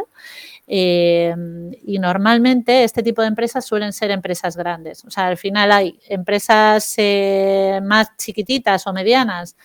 Eh, 0.68 1.36
y 1.84 2.00
normalmente 2.00 2.84
este 2.84 3.04
tipo 3.04 3.22
de 3.22 3.28
empresas 3.28 3.66
suelen 3.66 3.94
ser 3.94 4.12
empresas 4.12 4.58
grandes. 4.58 5.06
O 5.06 5.12
sea, 5.12 5.28
al 5.28 5.38
final 5.38 5.72
hay 5.72 6.00
empresas 6.10 6.96
eh, 6.98 7.80
más 7.84 8.16
chiquititas 8.18 8.88
o 8.88 8.94
medianas 8.94 9.56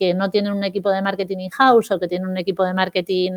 que 0.00 0.14
no 0.14 0.30
tienen 0.30 0.54
un 0.54 0.64
equipo 0.64 0.90
de 0.90 1.02
marketing 1.02 1.40
in-house 1.40 1.90
o 1.90 2.00
que 2.00 2.08
tienen 2.08 2.26
un 2.26 2.38
equipo 2.38 2.64
de 2.64 2.72
marketing 2.72 3.32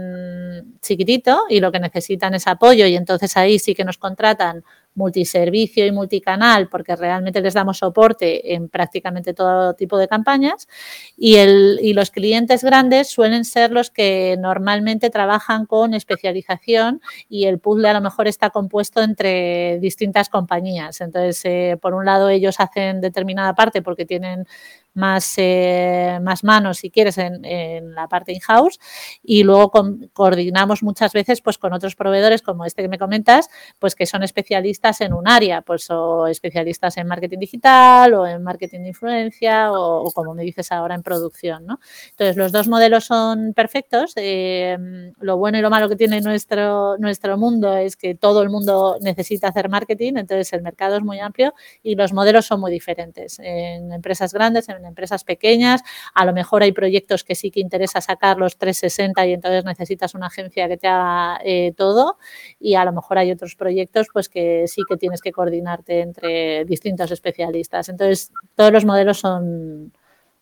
chiquitito 0.82 1.42
y 1.50 1.60
lo 1.60 1.74
que 1.74 1.80
necesitan 1.82 2.34
es 2.36 2.48
apoyo 2.48 2.88
y 2.88 2.96
entonces 2.96 3.36
ahí 3.36 3.60
sí 3.60 3.76
que 3.76 3.84
nos 3.84 3.98
contratan 3.98 4.64
multiservicio 4.96 5.86
y 5.86 5.92
multicanal 5.92 6.70
porque 6.70 6.96
realmente 6.96 7.42
les 7.42 7.54
damos 7.54 7.80
soporte 7.80 8.54
en 8.54 8.70
prácticamente 8.70 9.34
todo 9.34 9.74
tipo 9.74 9.98
de 9.98 10.08
campañas 10.08 10.70
y, 11.18 11.36
el, 11.36 11.80
y 11.82 11.94
los 11.94 12.12
clientes 12.12 12.64
grandes 12.64 13.10
suelen 13.10 13.44
ser 13.44 13.72
los 13.72 13.90
que 13.90 14.38
normalmente 14.40 15.10
trabajan 15.10 15.66
con 15.66 15.94
especialización 15.94 17.02
y 17.28 17.46
el 17.46 17.60
puzzle 17.60 17.90
a 17.90 17.94
lo 17.94 18.02
mejor 18.02 18.28
está 18.30 18.52
compuesto 18.52 19.02
entre 19.02 19.80
distintas 19.80 20.30
compañías. 20.30 21.02
Entonces, 21.02 21.42
eh, 21.44 21.78
por 21.82 21.94
un 21.94 22.06
lado, 22.06 22.30
ellos 22.30 22.60
hacen 22.60 23.02
determinada 23.02 23.54
parte 23.54 23.82
porque 23.82 24.06
tienen 24.06 24.48
más, 24.94 25.34
eh, 25.38 26.20
más 26.22 26.44
manos, 26.44 26.78
si 26.78 26.92
quieres, 26.92 27.18
en, 27.18 27.44
en 27.46 27.94
la 27.96 28.08
parte 28.08 28.34
in-house 28.34 28.80
y 29.22 29.44
luego 29.44 29.72
coordinamos 30.14 30.84
muchas 30.84 31.14
veces 31.14 31.42
pues, 31.42 31.58
con 31.58 31.74
otros 31.74 31.96
proveedores 31.96 32.42
como 32.42 32.66
este 32.66 32.82
que 32.82 32.88
me 32.90 32.98
comentas, 32.98 33.50
pues 33.80 33.96
que 33.96 34.06
son 34.06 34.24
especialistas 34.24 35.02
en 35.02 35.14
un 35.14 35.28
área, 35.28 35.62
pues 35.62 35.90
o 35.90 36.28
especialistas 36.28 36.98
en 36.98 37.08
marketing 37.08 37.40
digital 37.40 38.14
o 38.14 38.28
en 38.28 38.44
marketing 38.44 38.82
de 38.82 38.90
influencia 38.90 39.72
o, 39.72 40.12
como 40.12 40.34
me 40.34 40.44
dices 40.44 40.72
ahora 40.72 40.96
en 40.96 41.04
producción. 41.04 41.66
¿no? 41.66 41.80
Entonces, 42.12 42.38
los 42.38 42.52
dos 42.52 42.68
modelos 42.68 43.06
son 43.06 43.54
perfectos. 43.54 44.14
Eh, 44.16 44.78
lo 45.20 45.38
bueno 45.38 45.58
y 45.58 45.62
lo 45.62 45.70
malo 45.70 45.90
que 45.90 45.96
tiene 45.96 46.22
nuestro, 46.22 46.98
nuestro 46.98 47.38
mundo 47.38 47.76
es 47.78 47.96
que 47.96 48.16
todo 48.16 48.42
el 48.42 48.50
mundo 48.50 48.98
necesita 49.02 49.48
hacer 49.48 49.70
marketing, 49.70 50.14
entonces 50.18 50.52
el 50.54 50.62
mercado 50.62 50.98
es 50.98 51.04
muy 51.04 51.20
amplio 51.20 51.54
y 51.82 51.96
los 51.96 52.14
modelos 52.14 52.46
son 52.46 52.60
muy 52.60 52.72
diferentes. 52.72 53.40
En 53.40 53.92
empresas 53.92 54.34
grandes, 54.34 54.70
en 54.70 54.83
empresas 54.86 55.24
pequeñas. 55.24 55.82
A 56.14 56.26
lo 56.26 56.34
mejor 56.34 56.64
hay 56.64 56.72
proyectos 56.72 57.24
que 57.24 57.36
sí 57.36 57.52
que 57.52 57.60
interesa 57.60 58.02
sacar 58.02 58.38
los 58.38 58.58
360 58.58 59.28
y 59.28 59.34
entonces 59.34 59.66
necesitas 59.66 60.16
una 60.16 60.28
agencia 60.28 60.68
que 60.68 60.78
te 60.78 60.88
haga 60.88 61.40
eh, 61.44 61.74
todo. 61.76 62.18
Y 62.60 62.76
a 62.76 62.86
lo 62.86 62.94
mejor 62.94 63.18
hay 63.18 63.32
otros 63.32 63.56
proyectos 63.56 64.08
pues 64.14 64.30
que 64.30 64.66
sí 64.68 64.82
que 64.88 64.98
tienes 64.98 65.22
que 65.22 65.32
coordinarte 65.32 66.02
entre 66.02 66.66
distintos 66.66 67.12
especialistas. 67.12 67.90
Entonces, 67.90 68.32
todos 68.56 68.72
los 68.72 68.86
modelos 68.86 69.20
son, 69.20 69.94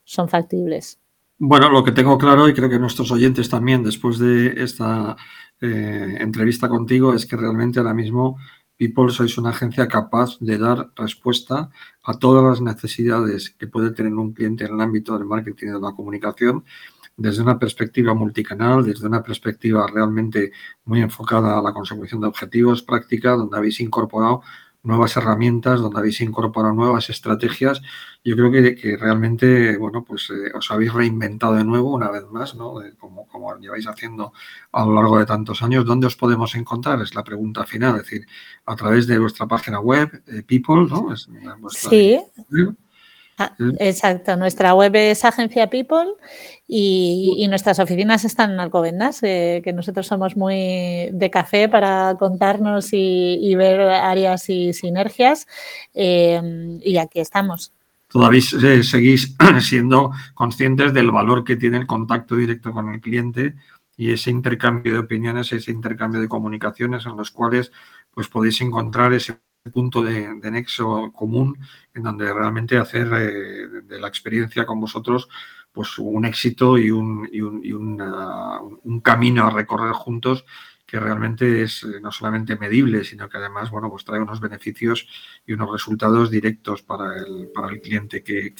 son 0.04 0.30
factibles. 0.30 1.00
Bueno, 1.44 1.72
lo 1.72 1.84
que 1.84 1.92
tengo 1.92 2.20
claro 2.20 2.48
y 2.48 2.54
creo 2.54 2.70
que 2.70 2.78
nuestros 2.78 3.12
oyentes 3.12 3.50
también 3.50 3.84
después 3.84 4.20
de 4.20 4.64
esta 4.64 5.16
eh, 5.60 6.18
entrevista 6.20 6.70
contigo 6.70 7.16
es 7.16 7.26
que 7.26 7.36
realmente 7.36 7.80
ahora 7.80 7.96
mismo 7.96 8.38
People 8.82 9.12
sois 9.12 9.38
una 9.38 9.52
agencia 9.52 9.88
capaz 9.88 10.40
de 10.40 10.58
dar 10.58 10.90
respuesta 10.96 11.70
a 12.02 12.14
todas 12.18 12.44
las 12.44 12.62
necesidades 12.62 13.52
que 13.52 13.68
puede 13.68 13.92
tener 13.92 14.12
un 14.16 14.34
cliente 14.34 14.66
en 14.66 14.74
el 14.74 14.82
ámbito 14.82 15.16
del 15.16 15.28
marketing 15.28 15.68
y 15.68 15.72
de 15.74 15.80
la 15.80 15.92
comunicación 15.92 16.64
desde 17.16 17.44
una 17.44 17.60
perspectiva 17.60 18.16
multicanal, 18.16 18.84
desde 18.84 19.06
una 19.06 19.22
perspectiva 19.22 19.86
realmente 19.86 20.52
muy 20.86 21.00
enfocada 21.00 21.60
a 21.60 21.62
la 21.62 21.74
consecución 21.74 22.22
de 22.22 22.28
objetivos 22.30 22.82
práctica, 22.82 23.34
donde 23.34 23.56
habéis 23.56 23.80
incorporado 23.82 24.42
nuevas 24.84 25.16
herramientas, 25.18 25.80
donde 25.80 26.00
habéis 26.00 26.22
incorporado 26.22 26.74
nuevas 26.74 27.10
estrategias. 27.10 27.82
Yo 28.24 28.36
creo 28.36 28.52
que, 28.52 28.76
que 28.76 28.98
realmente, 28.98 29.78
bueno, 29.78 30.04
pues 30.04 30.30
eh, 30.30 30.52
os 30.56 30.70
habéis 30.72 30.94
reinventado 30.94 31.54
de 31.54 31.64
nuevo 31.64 31.94
una 31.94 32.10
vez 32.10 32.24
más, 32.32 32.56
¿no? 32.56 32.76
como, 33.00 33.28
como 33.28 33.58
lleváis 33.58 33.88
haciendo 33.88 34.34
a 34.72 34.86
lo 34.86 34.94
largo 34.94 35.20
de 35.20 35.26
tantos 35.26 35.62
años. 35.62 35.86
¿Dónde 35.86 36.08
os 36.08 36.16
podemos 36.16 36.56
encontrar? 36.56 37.02
Es 37.02 37.16
la 37.16 37.24
pregunta 37.24 37.66
final. 37.66 37.98
Es 37.98 38.04
decir, 38.04 38.28
a 38.66 38.76
través 38.76 39.08
de 39.08 39.20
vuestra 39.20 39.48
página 39.48 39.80
web, 39.80 40.24
eh, 40.28 40.44
People, 40.44 40.88
¿no? 40.88 41.14
Es 41.14 41.28
sí. 41.70 42.20
Ah, 43.42 43.56
exacto, 43.80 44.36
nuestra 44.36 44.76
web 44.76 44.96
es 44.96 45.26
Agencia 45.26 45.68
People 45.70 46.14
y, 46.68 47.48
nuestras 47.50 47.80
oficinas 47.80 48.24
están 48.24 48.52
en 48.52 48.60
Alcobendas, 48.60 49.24
eh, 49.24 49.62
que 49.64 49.74
nosotros 49.74 50.06
somos 50.06 50.38
muy 50.38 51.10
de 51.12 51.30
café 51.32 51.68
para 51.68 52.16
contarnos 52.20 52.90
y, 52.92 53.56
ver 53.56 53.82
áreas 53.82 54.48
y 54.50 54.74
sinergias 54.74 55.48
em, 55.94 56.80
y 56.84 56.98
aquí 56.98 57.20
estamos. 57.20 57.74
Todavía 58.08 58.42
seguís 58.84 59.36
siendo 59.62 60.12
conscientes 60.36 60.94
del 60.94 61.10
valor 61.10 61.44
que 61.44 61.56
tiene 61.56 61.78
el 61.78 61.88
contacto 61.88 62.36
directo 62.36 62.72
con 62.72 62.94
el 62.94 63.02
cliente 63.02 63.56
y 63.98 64.12
ese 64.12 64.30
intercambio 64.30 64.94
de 64.94 65.00
opiniones, 65.00 65.52
ese 65.52 65.72
intercambio 65.72 66.22
de 66.22 66.28
comunicaciones 66.28 67.06
en 67.06 67.18
los 67.18 67.32
cuales 67.32 67.72
pues 68.14 68.28
podéis 68.28 68.62
encontrar 68.62 69.14
ese 69.14 69.40
punto 69.70 70.02
de, 70.02 70.28
nexo 70.50 71.12
común 71.14 71.58
en 71.94 72.04
donde 72.04 72.34
realmente 72.34 72.78
hacer 72.78 73.08
eh, 73.14 73.82
de 73.84 74.00
la 74.00 74.08
experiencia 74.08 74.66
con 74.66 74.80
vosotros 74.80 75.30
pues 75.72 75.98
un 76.00 76.26
éxito 76.26 76.78
y 76.78 76.92
un, 76.92 77.30
y 77.32 77.42
un, 77.42 77.64
y 77.64 77.72
un 77.72 79.02
camino 79.02 79.46
a 79.46 79.52
recorrer 79.52 79.94
juntos 79.94 80.46
que 80.86 81.00
realmente 81.00 81.62
es 81.62 81.84
eh, 81.84 82.02
no 82.02 82.12
solamente 82.12 82.58
medible, 82.58 83.06
sino 83.06 83.30
que 83.30 83.38
además, 83.38 83.70
bueno, 83.72 83.90
pues 83.90 84.04
trae 84.04 84.20
unos 84.20 84.42
beneficios 84.42 85.08
y 85.46 85.54
unos 85.54 85.72
resultados 85.72 86.30
directos 86.30 86.82
para 86.82 87.16
el, 87.16 87.50
para 87.54 87.70
el 87.70 87.80
cliente 87.80 88.22
que, 88.22 88.54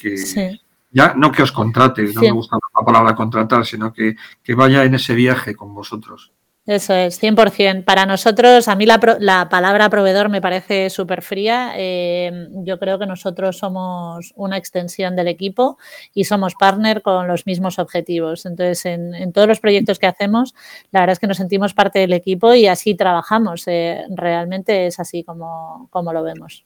ya 0.90 1.12
no 1.14 1.30
que 1.30 1.42
os 1.42 1.52
contrate, 1.52 2.04
no 2.14 2.22
me 2.22 2.30
gusta 2.30 2.56
la 2.74 2.86
palabra 2.86 3.14
contratar, 3.14 3.66
sino 3.66 3.92
que, 3.92 4.16
que 4.42 4.54
vaya 4.54 4.84
en 4.84 4.94
ese 4.94 5.14
viaje 5.14 5.54
con 5.54 5.74
vosotros. 5.74 6.32
Eso 6.64 6.94
es, 6.94 7.20
100%. 7.20 7.84
Para 7.84 8.06
nosotros, 8.06 8.68
a 8.68 8.76
mí 8.76 8.86
la, 8.86 9.00
la 9.18 9.48
palabra 9.48 9.90
proveedor 9.90 10.28
me 10.28 10.40
parece 10.40 10.90
súper 10.90 11.22
fría. 11.22 11.72
Eh, 11.76 12.48
yo 12.64 12.78
creo 12.78 13.00
que 13.00 13.06
nosotros 13.06 13.58
somos 13.58 14.32
una 14.36 14.58
extensión 14.58 15.16
del 15.16 15.26
equipo 15.26 15.76
y 16.14 16.22
somos 16.22 16.54
partner 16.54 17.02
con 17.02 17.26
los 17.26 17.46
mismos 17.46 17.80
objetivos. 17.80 18.46
Entonces, 18.46 18.86
en, 18.86 19.32
todos 19.32 19.48
los 19.48 19.58
proyectos 19.58 19.98
que 19.98 20.06
hacemos, 20.06 20.54
la 20.92 21.00
verdad 21.00 21.14
es 21.14 21.18
que 21.18 21.26
nos 21.26 21.38
sentimos 21.38 21.74
parte 21.74 21.98
del 21.98 22.12
equipo 22.12 22.54
y 22.54 22.68
así 22.68 22.94
trabajamos. 22.94 23.64
Eh, 23.66 24.04
realmente 24.14 24.86
es 24.86 25.00
así 25.00 25.24
como, 25.24 25.88
como 25.90 26.12
lo 26.12 26.22
vemos. 26.22 26.64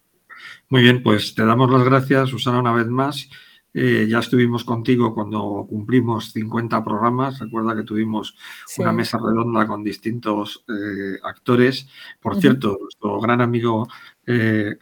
Muy 0.68 0.82
bien, 0.82 1.02
pues 1.02 1.34
te 1.34 1.46
damos 1.46 1.70
las 1.70 1.84
gracias, 1.84 2.28
Susana, 2.28 2.58
una 2.58 2.72
vez 2.72 2.86
más. 2.86 3.30
Eh, 3.78 4.06
ya 4.08 4.20
estuvimos 4.20 4.64
contigo 4.64 5.14
cuando 5.14 5.66
cumplimos 5.68 6.32
50 6.32 6.82
programas. 6.82 7.38
Recuerda 7.38 7.76
que 7.76 7.82
tuvimos 7.82 8.34
una 8.78 8.90
mesa 8.90 9.18
redonda 9.18 9.66
con 9.66 9.84
distintos 9.84 10.64
eh, 10.66 11.18
actores. 11.22 11.86
Por 12.18 12.40
cierto, 12.40 12.78
nuestro 12.80 13.20
gran 13.20 13.42
amigo 13.42 13.86
eh, 14.26 14.76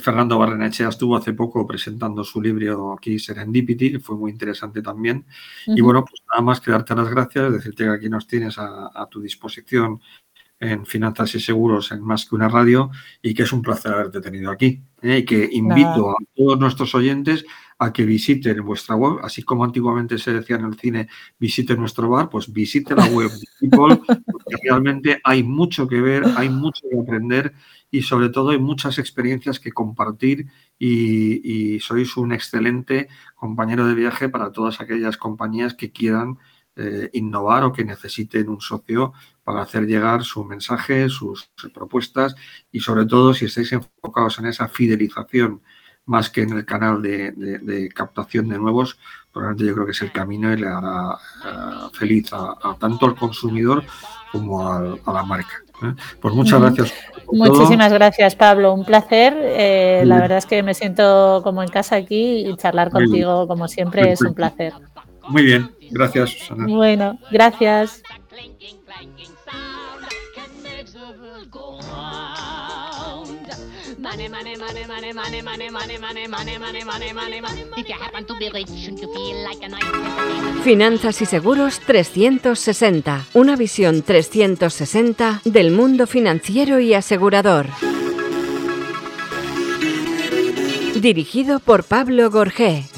Fernando 0.00 0.40
Barrenechea 0.40 0.88
estuvo 0.88 1.16
hace 1.16 1.34
poco 1.34 1.64
presentando 1.64 2.24
su 2.24 2.42
libro 2.42 2.94
aquí, 2.94 3.20
Serendipity, 3.20 3.92
que 3.92 4.00
fue 4.00 4.16
muy 4.16 4.32
interesante 4.32 4.82
también. 4.82 5.24
Y 5.64 5.80
bueno, 5.82 6.04
pues 6.04 6.20
nada 6.28 6.42
más 6.42 6.60
que 6.60 6.72
darte 6.72 6.96
las 6.96 7.08
gracias, 7.08 7.52
decirte 7.52 7.84
que 7.84 7.90
aquí 7.90 8.08
nos 8.08 8.26
tienes 8.26 8.56
a 8.58 9.06
tu 9.08 9.20
disposición 9.20 10.00
en 10.62 10.86
Finanzas 10.86 11.34
y 11.34 11.40
Seguros 11.40 11.90
en 11.90 12.02
Más 12.02 12.24
que 12.24 12.36
una 12.36 12.48
radio 12.48 12.90
y 13.20 13.34
que 13.34 13.42
es 13.42 13.52
un 13.52 13.62
placer 13.62 13.92
haberte 13.92 14.20
tenido 14.20 14.50
aquí. 14.50 14.80
¿eh? 15.02 15.18
Y 15.18 15.24
que 15.24 15.48
invito 15.52 16.10
a 16.10 16.16
todos 16.36 16.58
nuestros 16.58 16.94
oyentes 16.94 17.44
a 17.78 17.92
que 17.92 18.04
visiten 18.04 18.64
vuestra 18.64 18.94
web, 18.94 19.18
así 19.24 19.42
como 19.42 19.64
antiguamente 19.64 20.16
se 20.16 20.32
decía 20.32 20.54
en 20.54 20.66
el 20.66 20.78
cine, 20.78 21.08
visite 21.36 21.76
nuestro 21.76 22.08
bar, 22.08 22.28
pues 22.28 22.52
visite 22.52 22.94
la 22.94 23.06
web 23.06 23.28
de 23.28 23.46
People, 23.58 23.96
porque 24.06 24.56
realmente 24.62 25.20
hay 25.24 25.42
mucho 25.42 25.88
que 25.88 26.00
ver, 26.00 26.22
hay 26.36 26.48
mucho 26.48 26.82
que 26.88 27.00
aprender 27.00 27.52
y 27.90 28.02
sobre 28.02 28.28
todo 28.28 28.50
hay 28.50 28.60
muchas 28.60 28.98
experiencias 28.98 29.58
que 29.58 29.72
compartir 29.72 30.46
y, 30.78 31.74
y 31.74 31.80
sois 31.80 32.16
un 32.16 32.32
excelente 32.32 33.08
compañero 33.34 33.84
de 33.88 33.94
viaje 33.96 34.28
para 34.28 34.52
todas 34.52 34.80
aquellas 34.80 35.16
compañías 35.16 35.74
que 35.74 35.90
quieran 35.90 36.38
eh, 36.74 37.10
innovar 37.12 37.64
o 37.64 37.72
que 37.72 37.84
necesiten 37.84 38.48
un 38.48 38.62
socio 38.62 39.12
para 39.44 39.60
hacer 39.60 39.84
llegar 39.84 40.24
su 40.24 40.42
mensaje, 40.42 41.10
sus 41.10 41.50
propuestas 41.74 42.34
y 42.70 42.80
sobre 42.80 43.04
todo 43.04 43.34
si 43.34 43.44
estáis 43.44 43.72
enfocados 43.72 44.38
en 44.38 44.46
esa 44.46 44.68
fidelización 44.68 45.60
más 46.06 46.30
que 46.30 46.40
en 46.40 46.56
el 46.56 46.64
canal 46.64 47.02
de, 47.02 47.90
captación 47.94 48.48
de 48.48 48.56
nuevos, 48.56 48.98
probablemente 49.30 49.66
yo 49.66 49.74
creo 49.74 49.84
que 49.84 49.92
es 49.92 50.00
el 50.00 50.12
camino 50.12 50.50
y 50.50 50.56
le 50.56 50.66
hará 50.66 51.18
eh, 51.44 51.88
feliz 51.92 52.32
a, 52.32 52.56
tanto 52.80 53.04
al 53.04 53.16
consumidor 53.16 53.84
como 54.32 54.66
a, 54.66 54.80
la 54.80 55.22
marca. 55.24 55.62
¿eh? 55.82 55.94
Pues 56.22 56.34
muchas 56.34 56.58
gracias. 56.58 56.94
Muchísimas 57.30 57.92
gracias, 57.92 58.34
Pablo. 58.34 58.72
Un 58.72 58.86
placer. 58.86 59.34
la 60.06 60.20
verdad 60.20 60.38
es 60.38 60.46
que 60.46 60.62
me 60.62 60.72
siento 60.72 61.42
como 61.44 61.62
en 61.62 61.68
casa 61.68 61.96
aquí 61.96 62.46
y 62.46 62.56
charlar 62.56 62.90
contigo, 62.90 63.46
como 63.46 63.68
siempre, 63.68 64.10
es 64.10 64.22
un 64.22 64.32
placer. 64.32 64.72
Muy 65.28 65.44
bien, 65.44 65.70
gracias, 65.90 66.30
Susana. 66.30 66.66
Bueno, 66.66 67.18
gracias. 67.30 68.02
Finanzas 80.64 81.22
y 81.22 81.26
Seguros 81.26 81.80
360. 81.80 83.26
Una 83.34 83.56
visión 83.56 84.02
360 84.02 85.42
del 85.44 85.70
mundo 85.70 86.06
financiero 86.06 86.80
y 86.80 86.94
asegurador. 86.94 87.66
Dirigido 90.94 91.58
por 91.58 91.84
Pablo 91.84 92.30
Gorgé. 92.30 92.91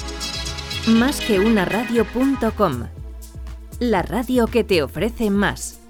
Más 0.87 1.19
que 1.23 1.41
una 1.41 1.65
radio.com. 1.65 2.89
La 3.81 4.03
radio 4.03 4.47
que 4.47 4.65
te 4.65 4.83
ofrece 4.83 5.31
más. 5.31 5.81